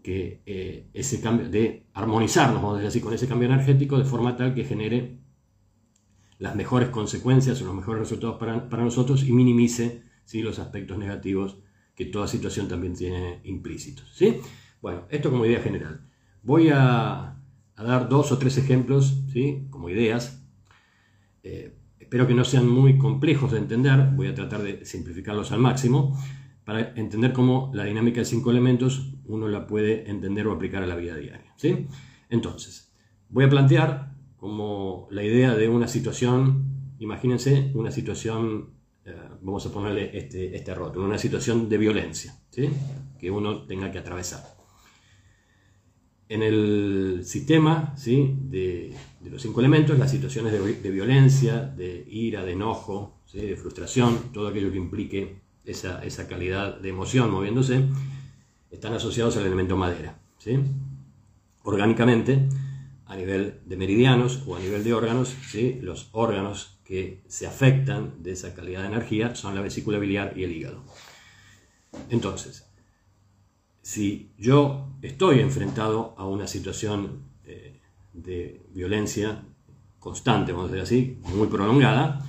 [0.01, 4.05] que eh, ese cambio, de armonizarnos, vamos a decir así, con ese cambio energético de
[4.05, 5.19] forma tal que genere
[6.37, 10.41] las mejores consecuencias o los mejores resultados para, nosotros y minimice ¿sí?
[10.41, 11.57] los aspectos negativos
[11.95, 14.11] que toda situación también tiene implícitos.
[14.13, 14.41] ¿sí?
[14.81, 16.01] Bueno, esto como idea general.
[16.43, 17.31] Voy a,
[17.75, 19.67] dar dos o tres ejemplos ¿sí?
[19.69, 20.45] como ideas.
[21.43, 25.59] Eh, espero que no sean muy complejos de entender, voy a tratar de simplificarlos al
[25.59, 26.17] máximo
[26.65, 30.87] para entender cómo la dinámica de cinco elementos uno la puede entender o aplicar a
[30.87, 31.53] la vida diaria.
[31.55, 31.87] ¿sí?
[32.29, 32.91] Entonces,
[33.29, 38.71] voy a plantear como la idea de una situación, imagínense una situación,
[39.05, 42.69] eh, vamos a ponerle este, este rótulo, una situación de violencia, ¿sí?
[43.19, 44.54] que uno tenga que atravesar.
[46.27, 48.35] En el sistema ¿sí?
[48.41, 48.95] de,
[49.29, 54.71] los cinco elementos, las situaciones de, violencia, de ira, de enojo, de frustración, todo aquello
[54.71, 57.83] que implique esa, esa, calidad de emoción moviéndose,
[58.71, 60.19] están asociados al elemento madera.
[60.39, 60.57] ¿sí?
[61.63, 62.47] Orgánicamente,
[63.05, 65.77] a nivel de meridianos o a nivel de órganos, ¿sí?
[65.81, 70.43] los órganos que se afectan de esa calidad de energía son la vesícula biliar y
[70.43, 70.83] el hígado.
[72.09, 72.67] Entonces,
[73.85, 77.79] si yo estoy enfrentado a una situación eh,
[78.13, 79.43] de violencia
[79.99, 82.25] constante, vamos a decir así, muy prolongada,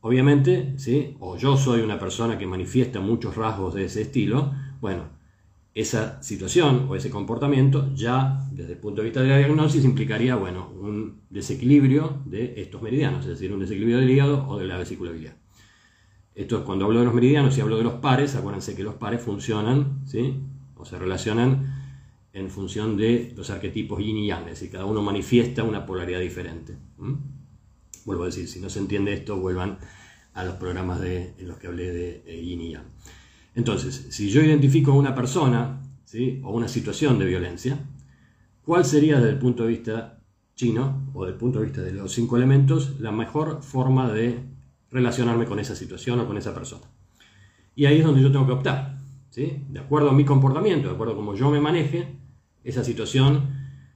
[0.00, 1.16] obviamente, ¿sí?
[1.18, 5.08] o yo soy una persona que manifiesta muchos rasgos de ese estilo, bueno,
[5.74, 10.36] esa situación o ese comportamiento ya desde el punto de vista de la diagnosis implicaría
[10.36, 14.78] bueno, un desequilibrio de estos meridianos, es decir, un desequilibrio del hígado o de la
[14.78, 15.34] vesícula biliar.
[16.36, 18.94] Esto es cuando hablo de los meridianos y hablo de los pares, acuérdense que los
[18.94, 20.40] pares funcionan ¿sí?
[20.84, 21.82] Se relacionan
[22.32, 26.20] en función de los arquetipos yin y yang, es decir, cada uno manifiesta una polaridad
[26.20, 26.76] diferente.
[28.04, 29.78] Vuelvo a decir, si no se entiende esto, vuelvan
[30.34, 32.84] a los programas de, en los que hablé de, de yin y yang.
[33.54, 36.40] Entonces, si yo identifico a una persona ¿sí?
[36.42, 37.78] o una situación de violencia,
[38.64, 40.20] ¿cuál sería desde el punto de vista
[40.54, 44.40] chino o desde el punto de vista de los cinco elementos la mejor forma de
[44.90, 46.86] relacionarme con esa situación o con esa persona?
[47.74, 48.91] Y ahí es donde yo tengo que optar.
[49.32, 49.64] ¿Sí?
[49.70, 52.18] De acuerdo a mi comportamiento, de acuerdo a cómo yo me maneje,
[52.64, 53.48] esa situación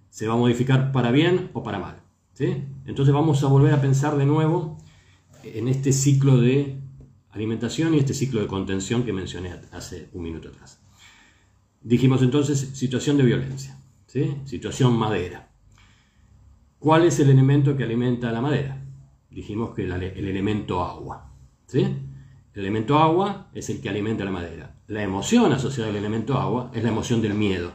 [0.08, 2.02] se va a modificar para bien o para mal.
[2.32, 2.64] ¿sí?
[2.86, 4.78] Entonces vamos a volver a pensar de nuevo
[5.44, 6.80] en este ciclo de
[7.30, 10.80] alimentación y este ciclo de contención que mencioné hace un minuto atrás.
[11.82, 14.38] Dijimos entonces situación de violencia, ¿sí?
[14.46, 15.50] situación madera.
[16.78, 18.82] ¿Cuál es el elemento que alimenta la madera?
[19.30, 21.30] Dijimos que el, elemento agua.
[21.66, 21.86] ¿sí?
[22.56, 24.80] El elemento agua es el que alimenta la madera.
[24.86, 27.74] La emoción asociada al elemento agua es la emoción del miedo.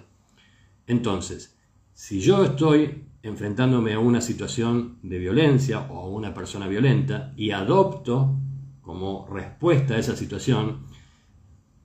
[0.87, 1.55] Entonces,
[1.93, 7.51] si yo estoy enfrentándome a una situación de violencia o a una persona violenta y
[7.51, 8.39] adopto
[8.81, 10.87] como respuesta a esa situación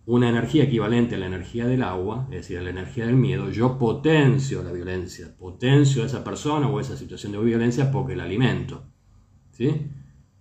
[0.07, 3.51] una energía equivalente a la energía del agua, es decir, a la energía del miedo,
[3.51, 8.17] yo potencio la violencia, potencio a esa persona o a esa situación de violencia porque
[8.17, 8.85] la alimento.
[9.51, 9.91] ¿Sí?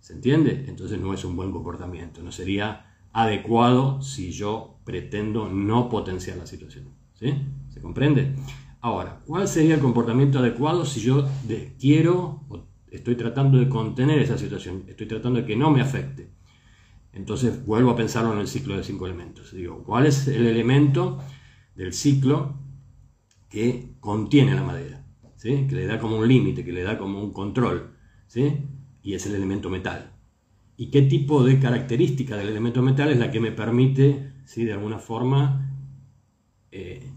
[0.06, 0.66] ¿Se entiende?
[0.68, 6.46] Entonces no es un buen comportamiento, no sería adecuado si yo pretendo no potenciar la
[6.46, 6.90] situación.
[7.16, 7.34] ¿Sí?
[7.70, 8.36] ¿Se comprende?
[8.82, 11.28] Ahora, ¿cuál sería el comportamiento adecuado si yo
[11.80, 14.84] quiero o estoy tratando de contener esa situación?
[14.86, 16.30] Estoy tratando de que no me afecte.
[17.12, 19.54] Entonces vuelvo a pensarlo en el ciclo de cinco elementos.
[19.54, 21.18] Digo, ¿cuál es el elemento
[21.74, 22.60] del ciclo
[23.50, 25.04] que contiene la madera?
[25.36, 25.66] ¿Sí?
[25.68, 27.96] Que le da como un límite, que le da como un control.
[28.28, 28.60] ¿sí?
[29.06, 30.12] Y es el elemento metal.
[30.78, 34.66] ¿Y qué tipo de característica del elemento metal es la que me permite, ¿sí?
[34.66, 35.72] de alguna forma,
[36.72, 37.08] eh,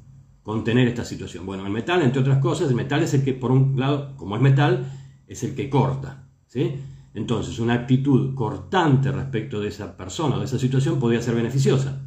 [0.43, 1.47] contener esta situación?
[1.47, 4.37] Bueno, el metal, entre otras cosas, el metal es el que, por un lado, como
[4.37, 4.93] es metal,
[5.27, 6.29] es el que corta.
[6.47, 6.75] ¿sí?
[7.15, 12.03] Entonces, una actitud cortante respecto de esa persona o de esa situación podría ser beneficiosa.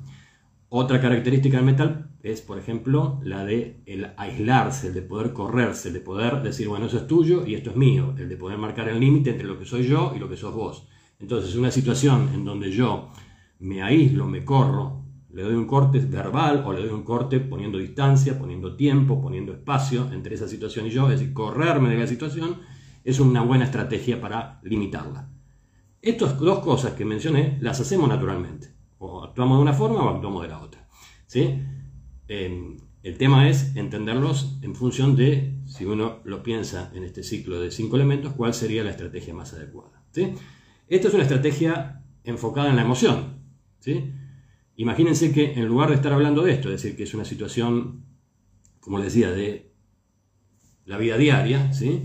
[0.70, 5.88] Otra característica del metal es, por ejemplo, la de el aislarse, el de poder correrse,
[5.88, 8.58] el de poder decir, bueno, eso es tuyo y esto es mío, el de poder
[8.58, 10.88] marcar el límite entre lo que soy yo y lo que sos vos.
[11.20, 13.10] Entonces, una situación en donde yo
[13.60, 15.02] me aíslo, me corro,
[15.34, 19.54] le doy un corte verbal o le doy un corte poniendo distancia, poniendo tiempo, poniendo
[19.54, 22.58] espacio entre esa situación y yo, es decir, correrme de la situación,
[23.04, 25.30] es una buena estrategia para limitarla.
[26.02, 28.70] Estas dos cosas que mencioné las hacemos naturalmente.
[28.98, 30.88] O actuamos de una forma o actuamos de la otra.
[31.32, 31.64] ¿sí?
[32.34, 37.60] Em, el tema es entenderlos en función de, si uno lo piensa en este ciclo
[37.60, 40.02] de cinco elementos, cuál sería la estrategia más adecuada.
[40.14, 40.34] ¿sí?
[40.88, 43.42] Esta es una estrategia enfocada en la emoción.
[43.80, 44.14] ¿sí?
[44.78, 48.06] Imagínense que en lugar de estar hablando de esto, es decir, que es una situación,
[48.80, 49.74] como les decía, de
[50.86, 52.04] la vida diaria, ¿sí?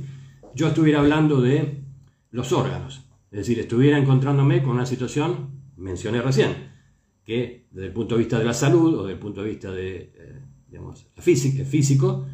[0.57, 1.85] yo estuviera hablando de
[2.33, 3.09] los órganos.
[3.31, 6.66] Es decir, estuviera encontrándome con una situación, mencioné recién,
[7.27, 9.73] que desde el punto de vista de la salud o desde el punto de vista
[9.73, 12.25] de, eh, digamos, físico,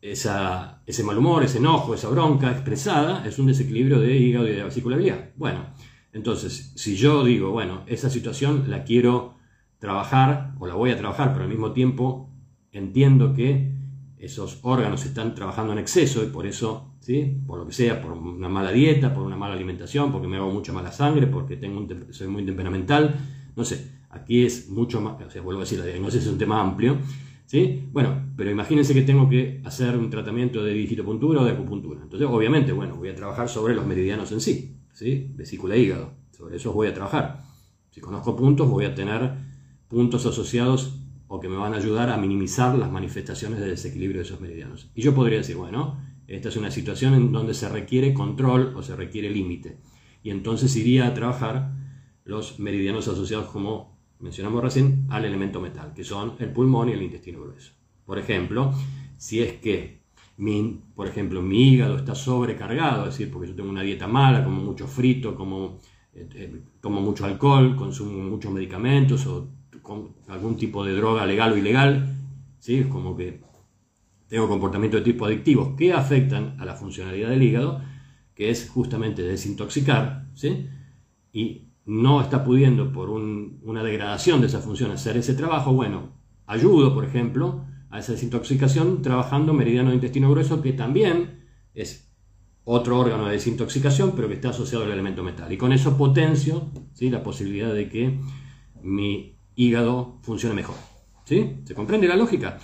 [0.00, 4.64] ese mal humor, ese enojo, esa bronca expresada es un desequilibrio de hígado y de
[4.64, 5.32] vesícula biliar.
[5.36, 5.72] Bueno,
[6.12, 9.36] entonces, si yo digo, bueno, esa situación la quiero
[9.78, 12.30] trabajar o la voy a trabajar, pero al mismo tiempo
[12.72, 13.72] entiendo que
[14.18, 17.40] esos órganos están trabajando en exceso y por eso, ¿sí?
[17.46, 20.50] por lo que sea, por una mala dieta, por una mala alimentación, porque me hago
[20.50, 23.14] mucha mala sangre, porque tengo soy muy temperamental,
[23.58, 26.38] no sé, aquí es mucho más, o sea, vuelvo a decir, la diagnosis es un
[26.38, 26.96] tema amplio,
[27.44, 27.88] ¿sí?
[27.90, 32.00] Bueno, pero imagínense que tengo que hacer un tratamiento de digitopuntura o de acupuntura.
[32.00, 35.32] Entonces, obviamente, bueno, voy a trabajar sobre los meridianos en sí, ¿sí?
[35.34, 37.42] Vesícula e hígado, sobre eso voy a trabajar.
[37.90, 39.34] Si conozco puntos, voy a tener
[39.88, 44.26] puntos asociados o que me van a ayudar a minimizar las manifestaciones de desequilibrio de
[44.26, 44.88] esos meridianos.
[44.94, 48.84] Y yo podría decir, bueno, esta es una situación en donde se requiere control o
[48.84, 49.78] se requiere límite.
[50.22, 51.72] Y entonces iría a trabajar
[52.28, 57.02] los meridianos asociados, como mencionamos recién, al elemento metal, que son el pulmón y el
[57.02, 57.72] intestino grueso.
[58.04, 58.74] Por ejemplo,
[59.16, 60.02] si es que,
[60.36, 64.44] mi, por ejemplo, mi hígado está sobrecargado, es decir, porque yo tengo una dieta mala,
[64.44, 65.78] como mucho frito, como
[66.12, 69.48] eh, eh, mucho alcohol, consumo muchos medicamentos o
[69.80, 72.14] con algún tipo de droga legal o ilegal,
[72.58, 72.84] ¿sí?
[72.84, 73.40] como que
[74.28, 77.80] tengo comportamientos de tipo adictivos que afectan a la funcionalidad del hígado,
[78.34, 80.68] que es justamente desintoxicar, ¿sí?
[81.32, 86.10] y no está pudiendo por una degradación de esa función hacer ese trabajo, bueno,
[86.46, 92.12] ayudo, por ejemplo, a esa desintoxicación trabajando meridiano de intestino grueso, que también es
[92.64, 95.50] otro órgano de desintoxicación, pero que está asociado al elemento metal.
[95.50, 97.08] Y con eso potencio ¿sí?
[97.08, 98.20] la posibilidad de que
[98.82, 100.76] mi hígado funcione mejor.
[101.24, 101.60] ¿Sí?
[101.64, 102.58] ¿Se comprende la lógica?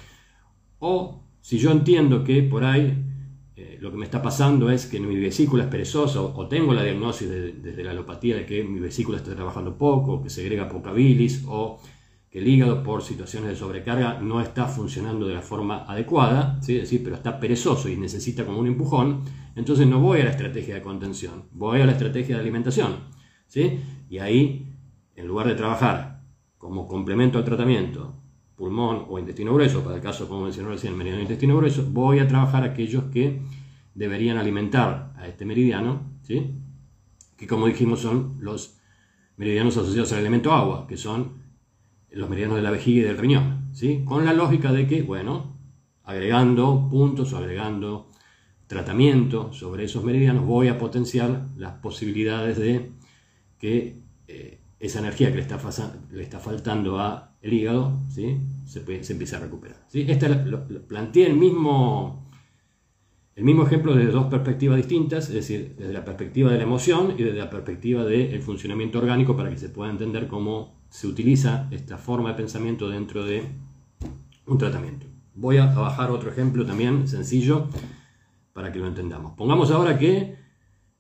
[0.80, 3.02] O si yo entiendo que por ahí
[3.84, 7.28] lo que me está pasando es que mi vesícula es perezosa o, tengo la diagnosis
[7.28, 11.78] desde la alopatía de que mi vesícula está trabajando poco, que segrega poca bilis o
[12.30, 16.78] que el hígado por situaciones de sobrecarga no está funcionando de la forma adecuada, ¿sí?
[16.78, 19.20] decir, pero está perezoso y necesita como un empujón,
[19.54, 23.00] entonces no voy a la estrategia de contención, voy a la estrategia de alimentación.
[23.48, 23.80] ¿sí?
[24.08, 24.72] Y ahí,
[25.14, 26.22] en lugar de trabajar
[26.56, 28.14] como complemento al tratamiento,
[28.56, 32.26] pulmón o intestino grueso, para el caso, como mencionó recién, meridiano intestino grueso, voy a
[32.26, 33.42] trabajar aquellos que
[33.94, 36.54] deberían alimentar a este meridiano, ¿sí?
[37.37, 38.78] que como dijimos son los
[39.37, 41.42] meridianos asociados al elemento agua, que son
[42.11, 44.04] los meridianos de la vejiga y del riñón, ¿sí?
[44.04, 45.57] con la lógica de que, bueno,
[46.04, 48.11] agregando puntos o agregando
[48.66, 52.92] tratamiento sobre esos meridianos, voy a potenciar las posibilidades de
[53.59, 55.59] que eh, esa energía que le está,
[56.11, 58.38] le está faltando al hígado ¿sí?
[58.66, 59.85] se, se, empieza a recuperar.
[59.88, 60.04] ¿sí?
[60.09, 62.30] Esta lo, planteé el mismo,
[63.36, 67.14] el mismo ejemplo desde dos perspectivas distintas, es decir, desde la perspectiva de la emoción
[67.18, 71.68] y desde la perspectiva del funcionamiento orgánico para que se pueda entender cómo se utiliza
[71.72, 73.42] esta forma de pensamiento dentro de
[74.46, 75.06] un tratamiento.
[75.34, 77.68] Voy a bajar otro ejemplo también sencillo
[78.52, 79.32] para que lo entendamos.
[79.32, 80.36] Pongamos ahora que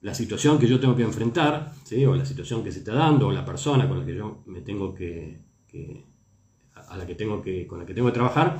[0.00, 1.72] la situación que yo tengo que enfrentar,
[2.08, 4.60] o la situación que se está dando, o la persona con la que yo me
[4.60, 5.40] tengo que,
[6.74, 8.58] a la que tengo que, con la que tengo que trabajar,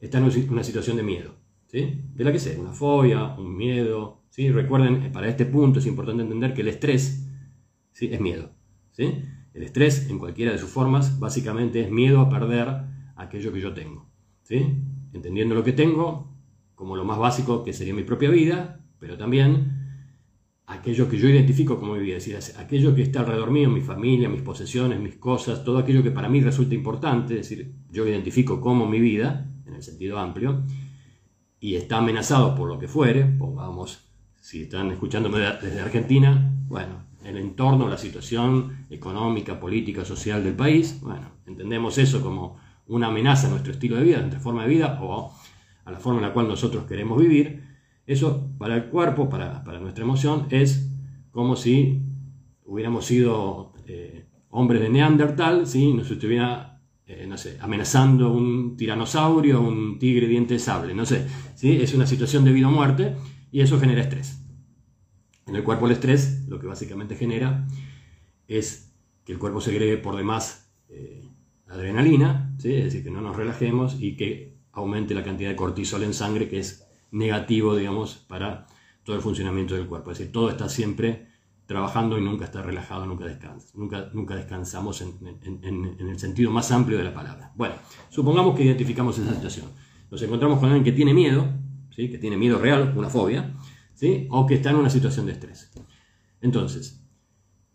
[0.00, 1.34] está en una situación de miedo,
[1.68, 2.02] ¿sí?
[2.14, 4.24] de la que sea, una fobia, un miedo.
[4.30, 4.50] ¿sí?
[4.50, 7.28] Recuerden, eh, para este punto es importante entender que el estrés
[7.92, 8.08] ¿sí?
[8.12, 8.50] es miedo.
[8.90, 9.22] ¿sí?
[9.54, 12.68] El estrés, en cualquiera de sus formas, básicamente es miedo a perder
[13.16, 14.10] aquello que yo tengo.
[14.42, 14.74] ¿sí?
[15.12, 16.34] Entendiendo lo que tengo
[16.74, 19.78] como lo más básico que sería mi propia vida, pero también
[20.66, 23.80] aquello que yo identifico como mi vida, es decir, aquello que está alrededor mío, mi
[23.80, 28.06] familia, mis posesiones, mis cosas, todo aquello que para mí resulta importante, es decir, yo
[28.06, 30.62] identifico como mi vida, en el sentido amplio,
[31.60, 34.08] y está amenazado por lo que fuere, pongamos,
[34.40, 41.00] si están escuchándome desde Argentina, bueno, el entorno, la situación económica, política, social del país,
[41.02, 44.68] bueno, entendemos eso como una amenaza a nuestro estilo de vida, a nuestra forma de
[44.68, 45.32] vida o
[45.84, 47.62] a la forma en la cual nosotros queremos vivir,
[48.06, 50.88] eso para el cuerpo, para, nuestra emoción, es
[51.30, 52.02] como si
[52.64, 56.77] hubiéramos sido eh, hombres de Neandertal, si nos estuviera
[57.08, 61.26] eh, no sé, amenazando un tiranosaurio, un tigre diente de sable, no sé.
[61.54, 61.80] ¿sí?
[61.80, 63.16] Es una situación de vida o muerte
[63.50, 64.42] y eso genera estrés.
[65.46, 67.66] En el cuerpo el estrés lo que básicamente genera
[68.46, 68.92] es
[69.24, 71.26] que el cuerpo segregue por demás eh,
[71.66, 72.74] adrenalina, ¿sí?
[72.74, 76.46] es decir, que no nos relajemos y que aumente la cantidad de cortisol en sangre,
[76.46, 78.66] que es negativo, digamos, para
[79.02, 80.10] todo el funcionamiento del cuerpo.
[80.10, 81.27] Es decir, todo está siempre
[81.68, 83.26] trabajando y nunca está relajado, nunca.
[83.74, 87.52] Nunca, nunca descansamos en, el sentido más amplio de la palabra.
[87.56, 87.74] Bueno,
[88.08, 89.66] supongamos que identificamos esa situación.
[90.10, 91.46] Nos encontramos con alguien que tiene miedo,
[91.94, 92.10] ¿sí?
[92.10, 93.54] que tiene miedo real, una fobia,
[93.92, 94.26] ¿sí?
[94.30, 95.70] o que está en una situación de estrés.
[96.40, 97.06] Entonces,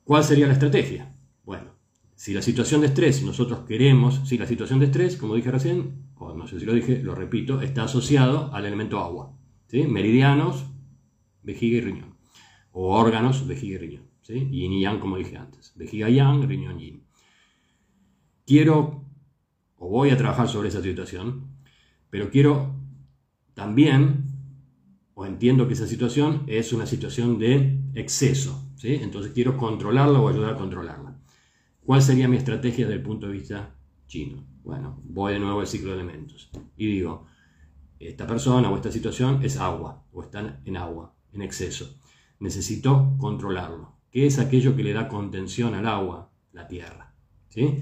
[0.03, 1.15] ¿cuál sería la estrategia?
[1.43, 1.75] Bueno,
[2.15, 6.07] si la situación de estrés nosotros queremos, si la situación de estrés, como dije recién,
[6.15, 9.37] o no sé si lo dije, lo repito, está asociado al elemento agua.
[9.67, 9.83] ¿sí?
[9.83, 10.65] Meridianos,
[11.43, 12.13] vejiga y riñón.
[12.73, 14.03] O órganos, vejiga y riñón.
[14.21, 14.47] ¿sí?
[14.51, 15.73] Yin y yang, como dije antes.
[15.75, 17.03] Vejiga yang, riñón yin.
[18.45, 19.05] Quiero,
[19.77, 21.47] o voy a trabajar sobre esa situación,
[22.09, 22.75] pero quiero
[23.53, 24.33] también
[25.15, 28.95] o entiendo que esa situación es una situación de exceso, ¿sí?
[28.95, 31.19] entonces quiero controlarla o ayudar a controlarla.
[31.85, 33.75] ¿Cuál sería mi estrategia desde el punto de vista
[34.07, 34.43] chino?
[34.63, 37.27] Bueno, voy de nuevo al ciclo de elementos y digo,
[37.99, 41.99] esta persona o esta situación es agua o están en agua, en exceso.
[42.43, 43.93] Necesito controlarlo.
[44.11, 46.29] ¿Qué es aquello que le da contención al agua?
[46.51, 47.15] La tierra.
[47.47, 47.81] ¿sí?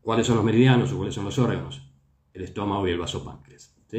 [0.00, 1.90] ¿Cuáles son los meridianos o cuáles son los órganos?
[2.32, 3.74] El estómago y el vasopáncreas.
[3.88, 3.98] ¿sí?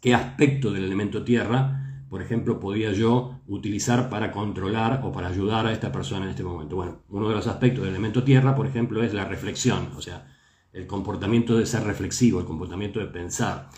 [0.00, 5.64] qué aspecto del elemento tierra, por ejemplo, podía yo utilizar para controlar o para ayudar
[5.68, 6.74] a esta persona en este momento.
[6.74, 10.26] Bueno, uno de los aspectos del elemento tierra, por ejemplo, es la reflexión, o sea,
[10.72, 13.70] el comportamiento de ser reflexivo, el comportamiento de pensar.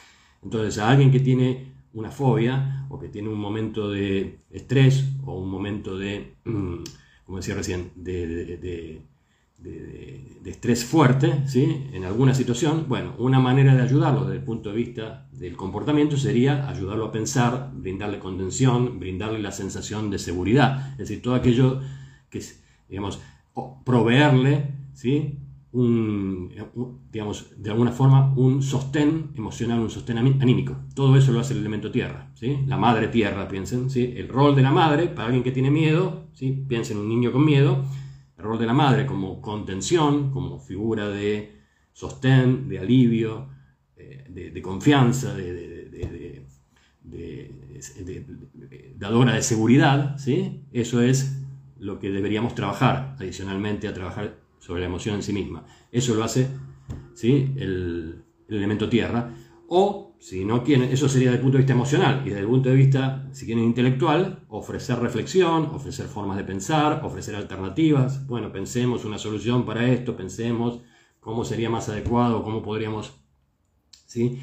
[0.42, 5.38] Entonces, a alguien que tiene una fobia o que tiene un momento de estrés o
[5.38, 6.34] un momento de,
[7.24, 9.00] como decía recién, de
[9.64, 11.86] de, estrés fuerte, ¿sí?
[11.92, 16.16] en alguna situación, bueno, una manera de ayudarlo desde el punto de vista del comportamiento
[16.16, 21.80] sería ayudarlo a pensar, brindarle contención, brindarle la sensación de seguridad, es decir, todo aquello
[22.28, 22.42] que,
[22.88, 23.20] digamos,
[23.84, 25.38] proveerle, ¿sí?
[25.74, 26.52] Un,
[27.10, 30.76] digamos, de alguna forma un sostén emocional, un sostén anímico.
[30.94, 32.60] Todo eso lo hace el elemento tierra, ¿sí?
[32.66, 34.14] La madre tierra, piensen, ¿sí?
[34.16, 36.64] El rol de la madre, para alguien que tiene miedo, ¿sí?
[36.68, 37.84] Piensen en un niño con miedo,
[38.38, 41.54] el rol de la madre como contención, como figura de
[41.92, 43.48] sostén, de alivio,
[43.96, 46.44] eh, de, confianza, de,
[48.96, 50.64] dadora de seguridad, ¿sí?
[50.72, 51.40] eso es
[51.78, 55.66] lo que deberíamos trabajar adicionalmente a trabajar sobre la emoción en sí misma.
[55.92, 56.48] Eso lo hace
[57.12, 57.52] ¿sí?
[57.56, 59.30] el, el elemento tierra.
[59.68, 62.46] O si no quieren, eso sería desde el punto de vista emocional y desde el
[62.46, 68.26] punto de vista, si quieren, intelectual, ofrecer reflexión, ofrecer formas de pensar, ofrecer alternativas.
[68.26, 70.80] Bueno, pensemos una solución para esto, pensemos
[71.20, 73.12] cómo sería más adecuado, cómo podríamos
[74.06, 74.40] ¿sí?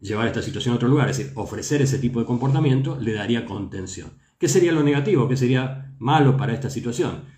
[0.00, 1.08] llevar esta situación a otro lugar.
[1.08, 4.10] Es decir, ofrecer ese tipo de comportamiento le daría contención.
[4.38, 5.28] ¿Qué sería lo negativo?
[5.28, 7.31] ¿Qué sería malo para esta situación?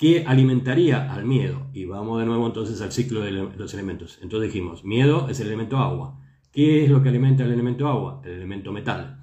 [0.00, 1.66] ¿Qué alimentaría al miedo?
[1.74, 4.18] Y vamos de nuevo entonces al ciclo de los elementos.
[4.22, 6.18] Entonces dijimos, miedo es el elemento agua.
[6.50, 8.22] ¿Qué es lo que alimenta el elemento agua?
[8.24, 9.22] El elemento metal.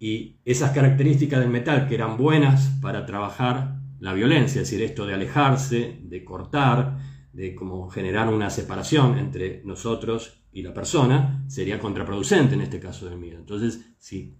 [0.00, 5.06] Y esas características del metal que eran buenas para trabajar la violencia, es decir, esto
[5.06, 6.98] de alejarse, de cortar,
[7.32, 13.08] de como generar una separación entre nosotros y la persona, sería contraproducente en este caso
[13.08, 13.38] del miedo.
[13.38, 14.34] Entonces, si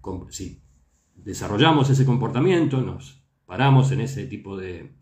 [1.15, 4.97] desarrollamos ese comportamiento, nos paramos en ese tipo de,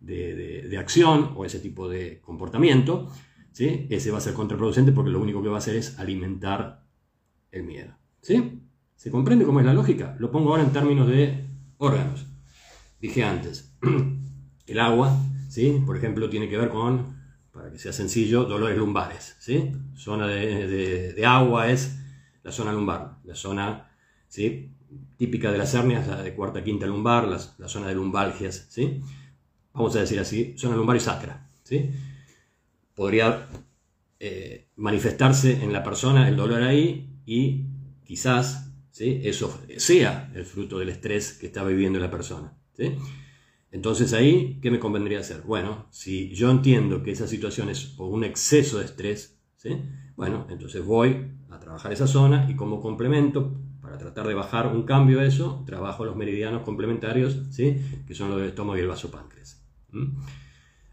[0.00, 3.10] de acción o ese tipo de comportamiento,
[3.52, 3.86] ¿sí?
[3.90, 6.84] ese va a ser contraproducente porque lo único que va a hacer es alimentar
[7.50, 7.96] el miedo.
[8.20, 8.62] ¿sí?
[8.96, 10.16] ¿Se comprende cómo es la lógica?
[10.18, 11.46] Lo pongo ahora en términos de
[11.78, 12.26] órganos.
[13.00, 13.74] Dije antes,
[14.66, 15.16] el agua,
[15.48, 15.82] ¿sí?
[15.84, 17.16] por ejemplo, tiene que ver con,
[17.52, 19.36] para que sea sencillo, dolores lumbares.
[19.40, 19.72] ¿sí?
[19.94, 21.98] Zona de, agua es
[22.42, 23.90] la zona lumbar, la zona
[24.28, 24.74] ¿sí?
[25.16, 28.66] típica de las hernias, la de cuarta, quinta lumbar, la, la zona de lumbalgias.
[28.68, 29.02] ¿sí?
[29.72, 31.48] Vamos a decir así, zona lumbar y sacra.
[31.62, 31.90] ¿sí?
[33.00, 33.48] podría
[34.18, 37.64] eh, manifestarse en la persona el dolor ahí y
[38.04, 39.22] quizás ¿sí?
[39.24, 42.52] eso sea el fruto del estrés que está viviendo la persona.
[43.70, 45.40] Entonces ahí, ¿qué me convendría hacer?
[45.46, 49.40] Bueno, si yo entiendo que esa situación es un exceso de estrés,
[50.14, 54.82] bueno, entonces voy a trabajar esa zona y como complemento, para tratar de bajar un
[54.82, 57.76] cambio a eso, trabajo los meridianos complementarios, ¿sí?
[58.06, 58.88] que son los del estómago y el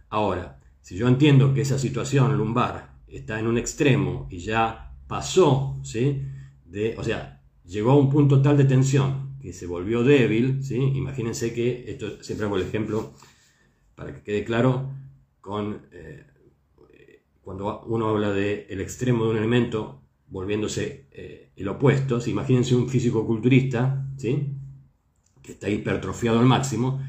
[0.10, 5.80] Ahora, si yo entiendo que esa situación lumbar está en un extremo y ya pasó,
[5.84, 6.22] ¿sí?
[6.66, 10.76] De, o sea, llegó a un punto tal de tensión que se volvió débil, ¿sí?
[10.76, 13.14] Imagínense que, esto siempre hago el ejemplo
[13.96, 14.92] para que quede claro,
[15.42, 16.26] con, eh,
[17.42, 22.90] cuando uno habla del el extremo de un elemento volviéndose eh, el opuesto, imagínense un
[22.90, 24.54] físico-culturista, ¿sí?
[25.42, 27.02] que está hipertrofiado al máximo,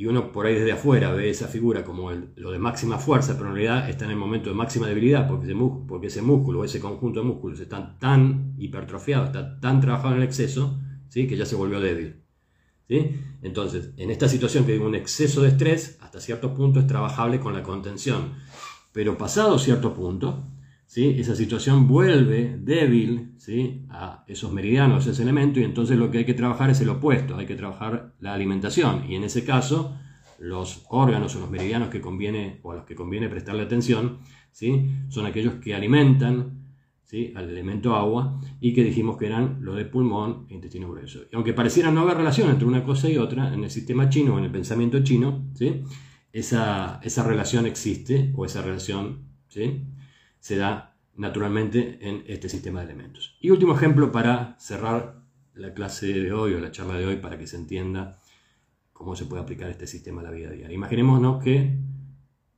[0.00, 3.50] y uno por ahí desde afuera ve esa figura como lo de máxima fuerza, pero
[3.50, 5.54] en realidad está en el momento de máxima debilidad, porque ese,
[5.86, 10.26] porque ese músculo, ese conjunto de músculos está tan hipertrofiado, está tan trabajado en el
[10.26, 10.80] exceso,
[11.10, 11.26] ¿sí?
[11.26, 12.22] que ya se volvió débil.
[12.88, 13.14] ¿sí?
[13.42, 17.38] Entonces, en esta situación que hay un exceso de estrés, hasta cierto punto es trabajable
[17.38, 18.36] con la contención,
[18.92, 20.49] pero pasado cierto punto,
[20.90, 21.14] ¿sí?
[21.20, 23.86] esa situación vuelve débil ¿sí?
[23.90, 27.36] a esos meridianos, ese elemento, y entonces lo que hay que trabajar es el opuesto,
[27.36, 29.96] hay que trabajar la alimentación, y en ese caso
[30.40, 34.18] los órganos o los meridianos que conviene, o a los que conviene prestarle atención,
[34.50, 34.90] ¿sí?
[35.10, 36.64] son aquellos que alimentan
[37.04, 37.32] ¿sí?
[37.36, 41.20] al elemento agua y que dijimos que eran lo de pulmón e intestino grueso.
[41.30, 44.34] Y aunque pareciera no haber relación entre una cosa y otra, en el sistema chino
[44.34, 45.84] o en el pensamiento chino, ¿sí?
[46.32, 49.84] esa, esa relación existe o esa relación ¿sí?
[50.40, 53.36] Se da naturalmente en este sistema de elementos.
[53.40, 55.20] Y último ejemplo para cerrar
[55.54, 58.18] la clase de hoy o la charla de hoy para que se entienda
[58.92, 60.74] cómo se puede aplicar este sistema a la vida diaria.
[60.74, 61.78] Imaginémonos que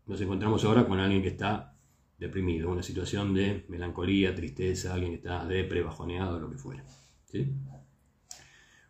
[0.07, 1.77] nos encontramos ahora con alguien que está
[2.19, 6.85] deprimido, una situación de melancolía, tristeza, alguien que está depre, bajoneado, lo que fuera.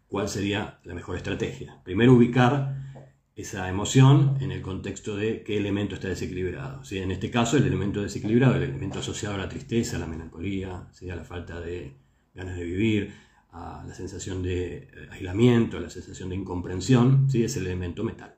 [0.06, 1.80] ¿Cuál sería la mejor estrategia?
[1.84, 2.91] Primero ubicar
[3.34, 6.82] esa emoción en el contexto de qué elemento está desequilibrado.
[6.90, 10.88] En este caso, el elemento desequilibrado, el elemento asociado a la tristeza, a la melancolía,
[11.00, 11.96] a la falta de
[12.34, 13.14] ganas de vivir,
[13.50, 17.44] a la sensación de eh, aislamiento, a la sensación de incomprensión, ¿sí?
[17.44, 18.34] es el elemento metal.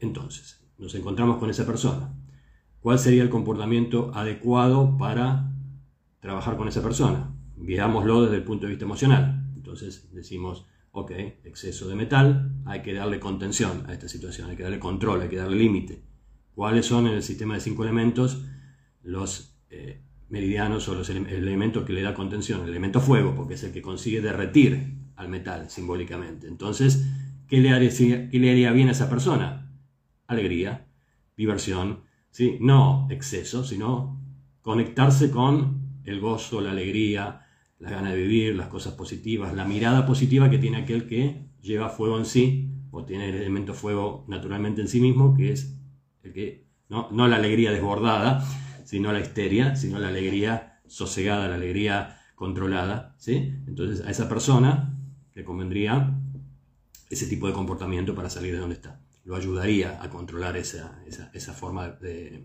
[0.00, 2.14] Entonces, nos encontramos con esa persona.
[2.80, 5.52] ¿Cuál sería el comportamiento adecuado para
[6.20, 7.34] trabajar con esa persona?
[7.56, 9.50] Veámoslo desde el punto de vista emocional.
[9.56, 10.66] Entonces decimos,
[10.98, 11.10] ok,
[11.44, 15.28] exceso de metal, hay que darle contención a esta situación, hay que darle control, hay
[15.28, 16.02] que darle límite.
[16.54, 18.44] ¿Cuáles son en el sistema de cinco elementos
[19.02, 22.62] los eh, meridianos o los el elemento que le da contención?
[22.62, 26.48] El elemento fuego, porque es el que consigue derretir al metal simbólicamente.
[26.48, 27.06] Entonces,
[27.46, 27.90] ¿qué le haría,
[28.30, 29.72] qué le haría bien a esa persona?
[30.26, 30.88] Alegría,
[31.36, 32.58] diversión, ¿sí?
[32.60, 34.20] no exceso, sino
[34.62, 37.47] conectarse con el gozo, la alegría,
[37.78, 41.88] la gana de vivir, las cosas positivas, la mirada positiva que tiene aquel que lleva
[41.88, 45.78] fuego en sí, o tiene el elemento fuego naturalmente en sí mismo, que es
[46.22, 48.44] el que, no, no la alegría desbordada,
[48.84, 53.14] sino la histeria, sino la alegría sosegada, la alegría controlada.
[53.18, 53.54] ¿sí?
[53.66, 54.98] Entonces a esa persona
[55.34, 56.18] le convendría
[57.10, 59.00] ese tipo de comportamiento para salir de donde está.
[59.24, 61.02] Lo ayudaría a controlar esa,
[61.52, 62.44] forma de,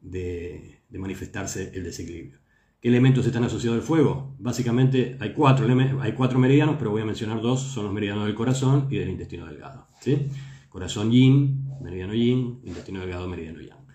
[0.00, 2.41] de manifestarse el desequilibrio.
[2.82, 4.34] ¿Qué elementos están asociados al fuego?
[4.40, 5.68] Básicamente hay cuatro,
[6.00, 9.08] hay cuatro meridianos, pero voy a mencionar dos, son los meridianos del corazón y del
[9.08, 9.86] intestino delgado.
[10.00, 10.26] ¿sí?
[10.68, 13.86] Corazón yin, meridiano yin, intestino delgado, meridiano yang.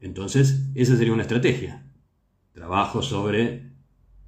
[0.00, 1.84] Entonces, esa sería una estrategia.
[2.54, 3.74] Trabajo sobre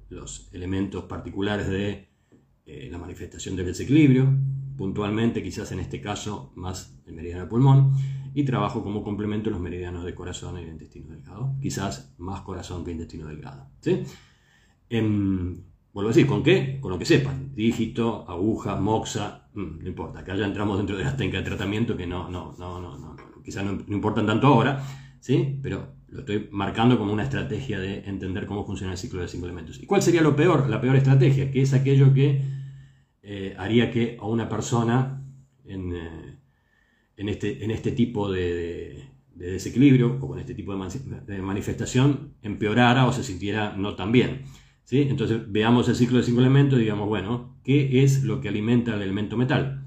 [0.09, 2.09] los elementos particulares de
[2.67, 4.31] eh, la manifestación del desequilibrio,
[4.77, 7.93] puntualmente quizás en este caso más el meridiano del pulmón,
[8.33, 11.55] y trabajo como complemento los meridianos de corazón y de intestino delgado.
[11.61, 13.67] Quizás más corazón que intestino delgado.
[13.81, 14.03] ¿sí?
[14.89, 15.63] Em,
[15.93, 16.79] vuelvo a decir, ¿con qué?
[16.81, 17.53] Con lo que sepan.
[17.55, 20.19] Dígito, aguja, moxa, mm, no importa.
[20.19, 23.15] Acá ya entramos dentro de las técnicas de tratamiento que no, no, no, no, no,
[23.43, 24.83] quizás no, importan tanto ahora,
[25.19, 25.59] ¿sí?
[25.61, 29.45] Pero lo estoy marcando como una estrategia de entender cómo funciona el ciclo de cinco
[29.45, 29.81] elementos.
[29.81, 30.69] ¿Y cuál sería lo peor?
[30.69, 32.41] La peor estrategia, que es aquello que
[33.21, 35.23] eh, haría que a una persona
[35.65, 36.32] en, eh,
[37.17, 43.13] en este, en este tipo de, desequilibrio o con este tipo de, manifestación empeorara o
[43.13, 44.43] se sintiera no tan bien.
[44.83, 45.01] ¿sí?
[45.01, 48.93] Entonces veamos el ciclo de cinco elementos y digamos, bueno, ¿qué es lo que alimenta
[48.95, 49.79] el elemento metal?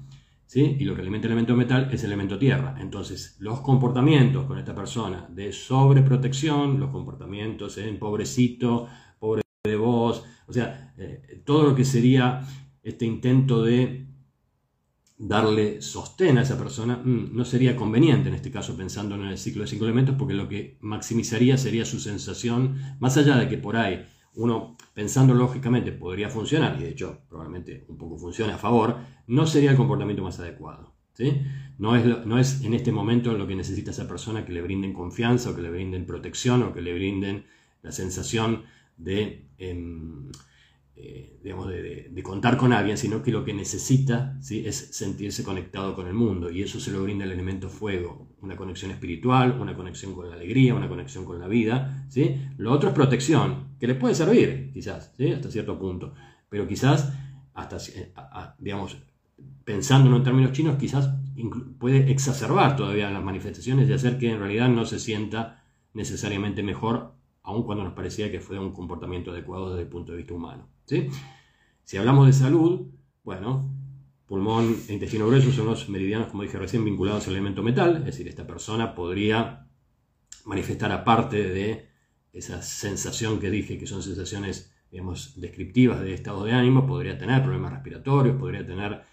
[0.45, 0.77] ¿Sí?
[0.79, 2.75] Y lo que alimenta el elemento metal es el elemento tierra.
[2.79, 8.87] Entonces, los comportamientos con esta persona de sobreprotección, los comportamientos en pobrecito,
[9.19, 12.41] pobre de vos, o sea, eh, todo lo que sería
[12.81, 14.06] este intento de
[15.17, 19.37] darle sostén a esa persona, mm, no sería conveniente en este caso pensando en el
[19.37, 23.57] ciclo de cinco elementos, porque lo que maximizaría sería su sensación, más allá de que
[23.57, 24.05] por ahí
[24.35, 29.47] uno pensando lógicamente podría funcionar, y de hecho probablemente un poco funcione a favor, no
[29.47, 30.93] sería el comportamiento más adecuado.
[31.13, 31.41] ¿sí?
[31.79, 34.93] No, es no es en este momento lo que necesita esa persona que le brinden
[34.93, 37.45] confianza o que le brinden protección o que le brinden
[37.81, 38.63] la sensación
[38.97, 39.47] de...
[39.57, 40.29] Em,
[40.99, 44.63] eh, digamos, de, contar con alguien, sino que lo que necesita ¿sí?
[44.65, 48.55] es sentirse conectado con el mundo y eso se lo brinda el elemento fuego, una
[48.55, 52.07] conexión espiritual, una conexión con la alegría, una conexión con la vida.
[52.09, 52.35] ¿sí?
[52.57, 55.31] Lo otro es protección, que le puede servir quizás, ¿sí?
[55.31, 56.13] hasta cierto punto,
[56.49, 57.13] pero quizás,
[57.53, 58.11] hasta, eh,
[58.57, 58.97] digamos,
[59.63, 61.11] pensándolo en términos chinos, quizás
[61.77, 67.13] puede exacerbar todavía las manifestaciones y hacer que en realidad no se sienta necesariamente mejor,
[67.47, 70.67] aun cuando nos parecía que fue un comportamiento adecuado desde el punto de vista humano.
[70.85, 71.07] ¿sí?
[71.85, 72.87] Si hablamos de salud,
[73.23, 73.71] bueno,
[74.25, 78.05] pulmón e intestino grueso son los meridianos, como dije recién, vinculados al elemento metal, es
[78.05, 79.65] decir, esta persona podría
[80.43, 81.87] manifestar aparte de
[82.33, 87.41] esa sensación que dije, que son sensaciones, digamos, descriptivas de estado de ánimo, podría tener
[87.43, 89.03] problemas respiratorios, podría tener,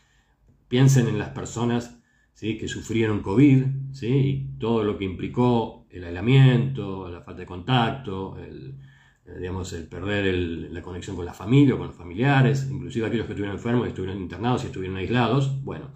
[0.67, 2.01] piensen en las personas
[2.33, 2.59] ¿sí?
[2.59, 4.09] que sufrieron COVID, ¿sí?
[4.09, 8.75] y todo lo que implicó el aislamiento, la falta de contacto, el,
[9.27, 10.35] eh, digamos, el perder
[10.71, 13.91] la conexión con la familia o con los familiares, inclusive aquellos que estuvieron enfermos y
[13.91, 15.63] estuvieron internados y estuvieron aislados.
[15.65, 15.93] Bueno,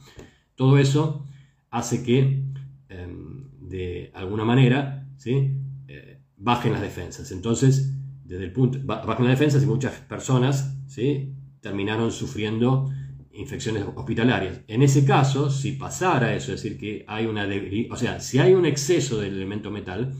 [0.54, 1.26] todo eso
[1.70, 2.42] hace que
[2.88, 5.56] em, de alguna manera ¿sí?
[5.88, 7.30] Eh, bajen las defensas.
[7.32, 7.94] Entonces,
[8.24, 11.34] desde el punto, bajen las defensas y muchas personas ¿sí?
[11.60, 12.90] terminaron sufriendo
[13.38, 14.60] infecciones hospitalarias.
[14.66, 17.46] En ese caso, si pasara eso, es decir, que hay una
[17.90, 20.12] o sea, si hay un exceso del elemento metal,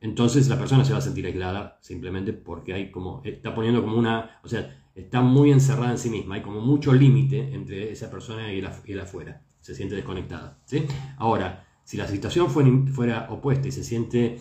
[0.00, 3.96] entonces la persona se va a sentir aislada simplemente porque hay como, está poniendo como
[3.96, 8.10] una, o sea, está muy encerrada en sí misma, hay como mucho límite entre esa
[8.10, 10.58] persona y y afuera, se siente desconectada.
[11.16, 14.38] Ahora, si la situación fuera opuesta y se siente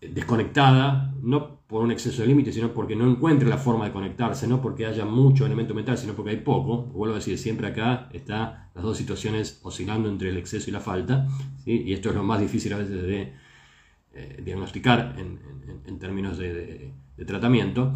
[0.00, 4.48] desconectada, no por un exceso de límite, sino porque no encuentra la forma de conectarse,
[4.48, 8.08] no porque haya mucho elemento mental, sino porque hay poco, vuelvo a decir, siempre acá
[8.12, 11.28] están las dos situaciones oscilando entre el exceso y la falta,
[11.66, 13.32] y esto es lo más difícil a veces de
[14.14, 16.92] eh, diagnosticar en, términos de,
[17.26, 17.92] tratamiento.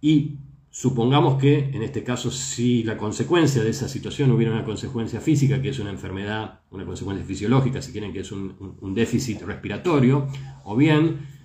[0.00, 0.38] Y
[0.70, 5.60] supongamos que en este caso, si la consecuencia de esa situación hubiera una consecuencia física,
[5.60, 10.26] que es una enfermedad, una consecuencia fisiológica, si quieren que es un, déficit respiratorio,
[10.64, 11.35] o bien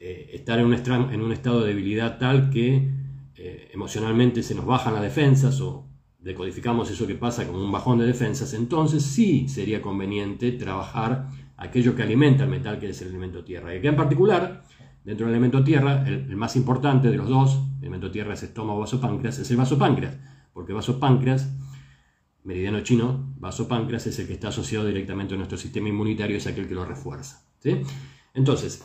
[0.00, 2.88] eh, estar en un, estado de debilidad tal que
[3.34, 5.88] eh, emocionalmente se nos bajan las defensas o
[6.20, 11.94] decodificamos eso que pasa como un bajón de defensas, entonces sí sería conveniente trabajar aquello
[11.94, 13.74] que alimenta el metal, que es el elemento tierra.
[13.74, 14.62] Y que en particular,
[15.04, 18.80] dentro del elemento tierra, el, más importante de los dos, el elemento tierra es estómago,
[18.80, 20.16] vasopáncreas, es el vasopáncreas,
[20.52, 21.52] porque vasopáncreas,
[22.44, 26.68] meridiano chino, vasopáncreas es el que está asociado directamente a nuestro sistema inmunitario, es aquel
[26.68, 27.44] que lo refuerza.
[27.58, 27.80] ¿sí?
[28.34, 28.84] Entonces,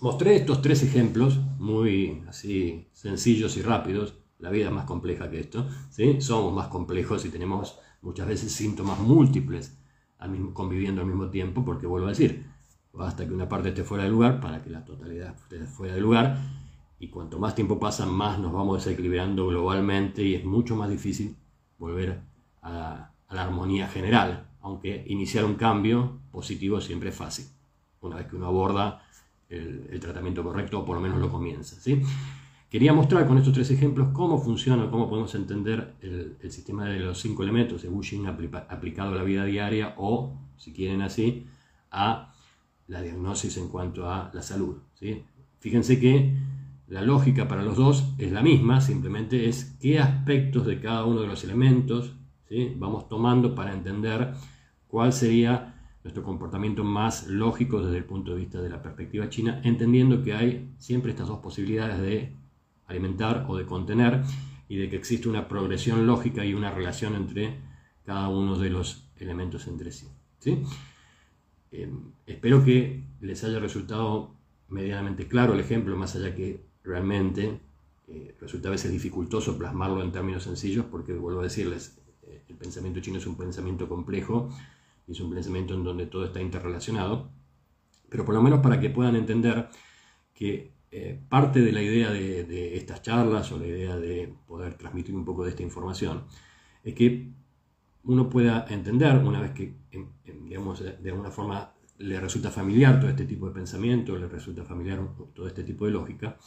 [0.00, 5.40] mostré estos tres ejemplos, muy así sencillos y rápidos, la vida es más compleja que
[5.40, 6.20] esto, ¿sí?
[6.20, 9.76] somos más complejos y tenemos muchas veces síntomas múltiples
[10.52, 12.46] conviviendo al mismo tiempo, porque vuelvo a decir,
[12.92, 16.00] basta que una parte esté fuera de lugar para que la totalidad esté fuera de
[16.00, 16.38] lugar,
[16.98, 21.36] y cuanto más tiempo pasa, más nos vamos desequilibrando globalmente y es mucho más difícil
[21.78, 22.20] volver
[22.62, 27.46] a, la armonía general, aunque iniciar un cambio positivo siempre es fácil,
[28.00, 29.02] una vez que uno aborda
[29.50, 31.76] el, tratamiento correcto o por lo menos lo comienza.
[31.80, 32.00] ¿sí?
[32.70, 37.20] Quería mostrar con estos tres ejemplos cómo funciona, cómo podemos entender el, sistema de los
[37.20, 38.02] cinco elementos de Wu
[38.68, 41.46] aplicado a la vida diaria o, si quieren así,
[41.90, 42.32] a
[42.86, 44.76] la diagnosis en cuanto a la salud.
[44.94, 45.24] ¿sí?
[45.58, 46.32] Fíjense que
[46.86, 51.20] la lógica para los dos es la misma, simplemente es qué aspectos de cada uno
[51.20, 52.12] de los elementos
[52.48, 52.74] ¿sí?
[52.76, 54.34] vamos tomando para entender
[54.88, 55.69] cuál sería
[56.02, 60.32] nuestro comportamiento más lógico desde el punto de vista de la perspectiva china, entendiendo que
[60.32, 62.32] hay siempre estas dos posibilidades de
[62.86, 64.22] alimentar o de contener
[64.68, 67.58] y de que existe una progresión lógica y una relación entre
[68.04, 70.06] cada uno de los elementos entre sí.
[71.72, 71.92] Eh,
[72.26, 74.34] espero que les haya resultado
[74.68, 77.60] medianamente claro el ejemplo, más allá que realmente
[78.08, 82.56] eh, resulta a veces dificultoso plasmarlo en términos sencillos, porque vuelvo a decirles, eh, el
[82.56, 84.50] pensamiento chino es un pensamiento complejo
[85.12, 87.30] es un pensamiento en donde todo está interrelacionado,
[88.08, 89.68] pero por lo menos para que puedan entender
[90.34, 95.14] que eh, parte de la idea de, estas charlas o la idea de poder transmitir
[95.14, 96.24] un poco de esta información
[96.82, 97.30] es que
[98.04, 99.74] uno pueda entender, una vez que,
[100.42, 105.00] digamos, de alguna forma le resulta familiar todo este tipo de pensamiento, le resulta familiar
[105.34, 106.38] todo este tipo de lógica,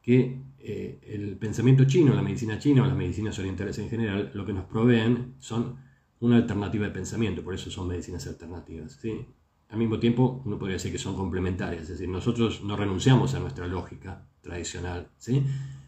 [0.00, 4.46] que eh, el pensamiento chino, la medicina china o las medicinas orientales en general, lo
[4.46, 5.76] que nos proveen son
[6.20, 8.98] una alternativa de pensamiento, por eso son medicinas alternativas.
[9.00, 9.26] ¿sí?
[9.68, 13.40] al mismo tiempo uno podría decir que son complementarias, es decir, nosotros no renunciamos a
[13.40, 15.44] nuestra lógica tradicional, ¿sí?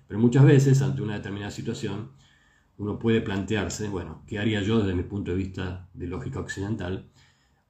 [0.07, 2.11] Pero muchas veces ante una determinada situación
[2.79, 7.11] uno puede plantearse, bueno, ¿qué haría yo desde mi punto de vista de lógica occidental?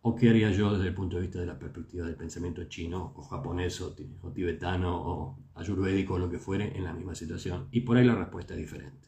[0.01, 3.13] ¿O qué haría yo desde el punto de vista de la perspectiva del pensamiento chino
[3.17, 3.95] o japonés o,
[4.33, 7.69] tibetano o ayurvédico o lo que fuere en la misma situación?
[7.73, 9.08] Y por ahí la respuesta es diferente.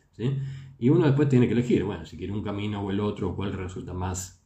[0.78, 3.52] Y uno después tiene que elegir, bueno, si quiere un camino o el otro, cuál
[3.52, 4.42] resulta más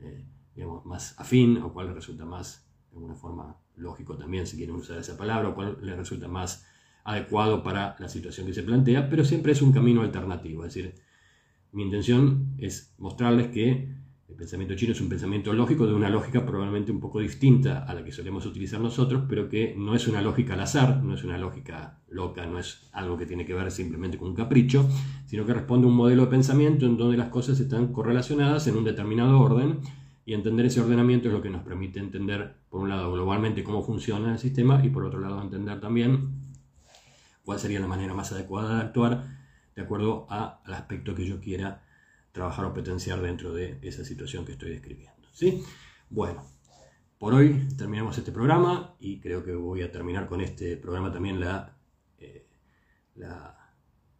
[0.00, 4.76] eh, digamos, más afín o cuál resulta más, de alguna forma, lógico también, si quieren
[4.76, 6.66] usar esa palabra, o cuál le resulta más
[7.04, 10.64] adecuado para la situación que se plantea, pero siempre es un camino alternativo.
[10.64, 10.94] Es decir,
[11.72, 13.94] mi intención es mostrarles que
[14.32, 17.92] El pensamiento chino es un pensamiento lógico de una lógica probablemente un poco distinta a
[17.92, 21.22] la que solemos utilizar nosotros, pero que no es una lógica al azar, no es
[21.22, 24.88] una lógica loca, no es algo que tiene que ver simplemente con un capricho,
[25.26, 28.78] sino que responde a un modelo de pensamiento en donde las cosas están correlacionadas en
[28.78, 29.80] un determinado orden
[30.24, 33.82] y entender ese ordenamiento es lo que nos permite entender, por un lado, globalmente cómo
[33.82, 36.30] funciona el sistema y por otro lado, entender también
[37.44, 39.24] cuál sería la manera más adecuada de actuar
[39.76, 41.82] de acuerdo al aspecto que yo quiera
[42.32, 45.28] trabajar o potenciar dentro de esa situación que estoy describiendo.
[45.32, 45.62] ¿sí?
[46.10, 46.44] Bueno,
[47.18, 51.38] por hoy terminamos este programa y creo que voy a terminar con este programa también
[51.38, 51.76] la,
[52.18, 52.46] eh,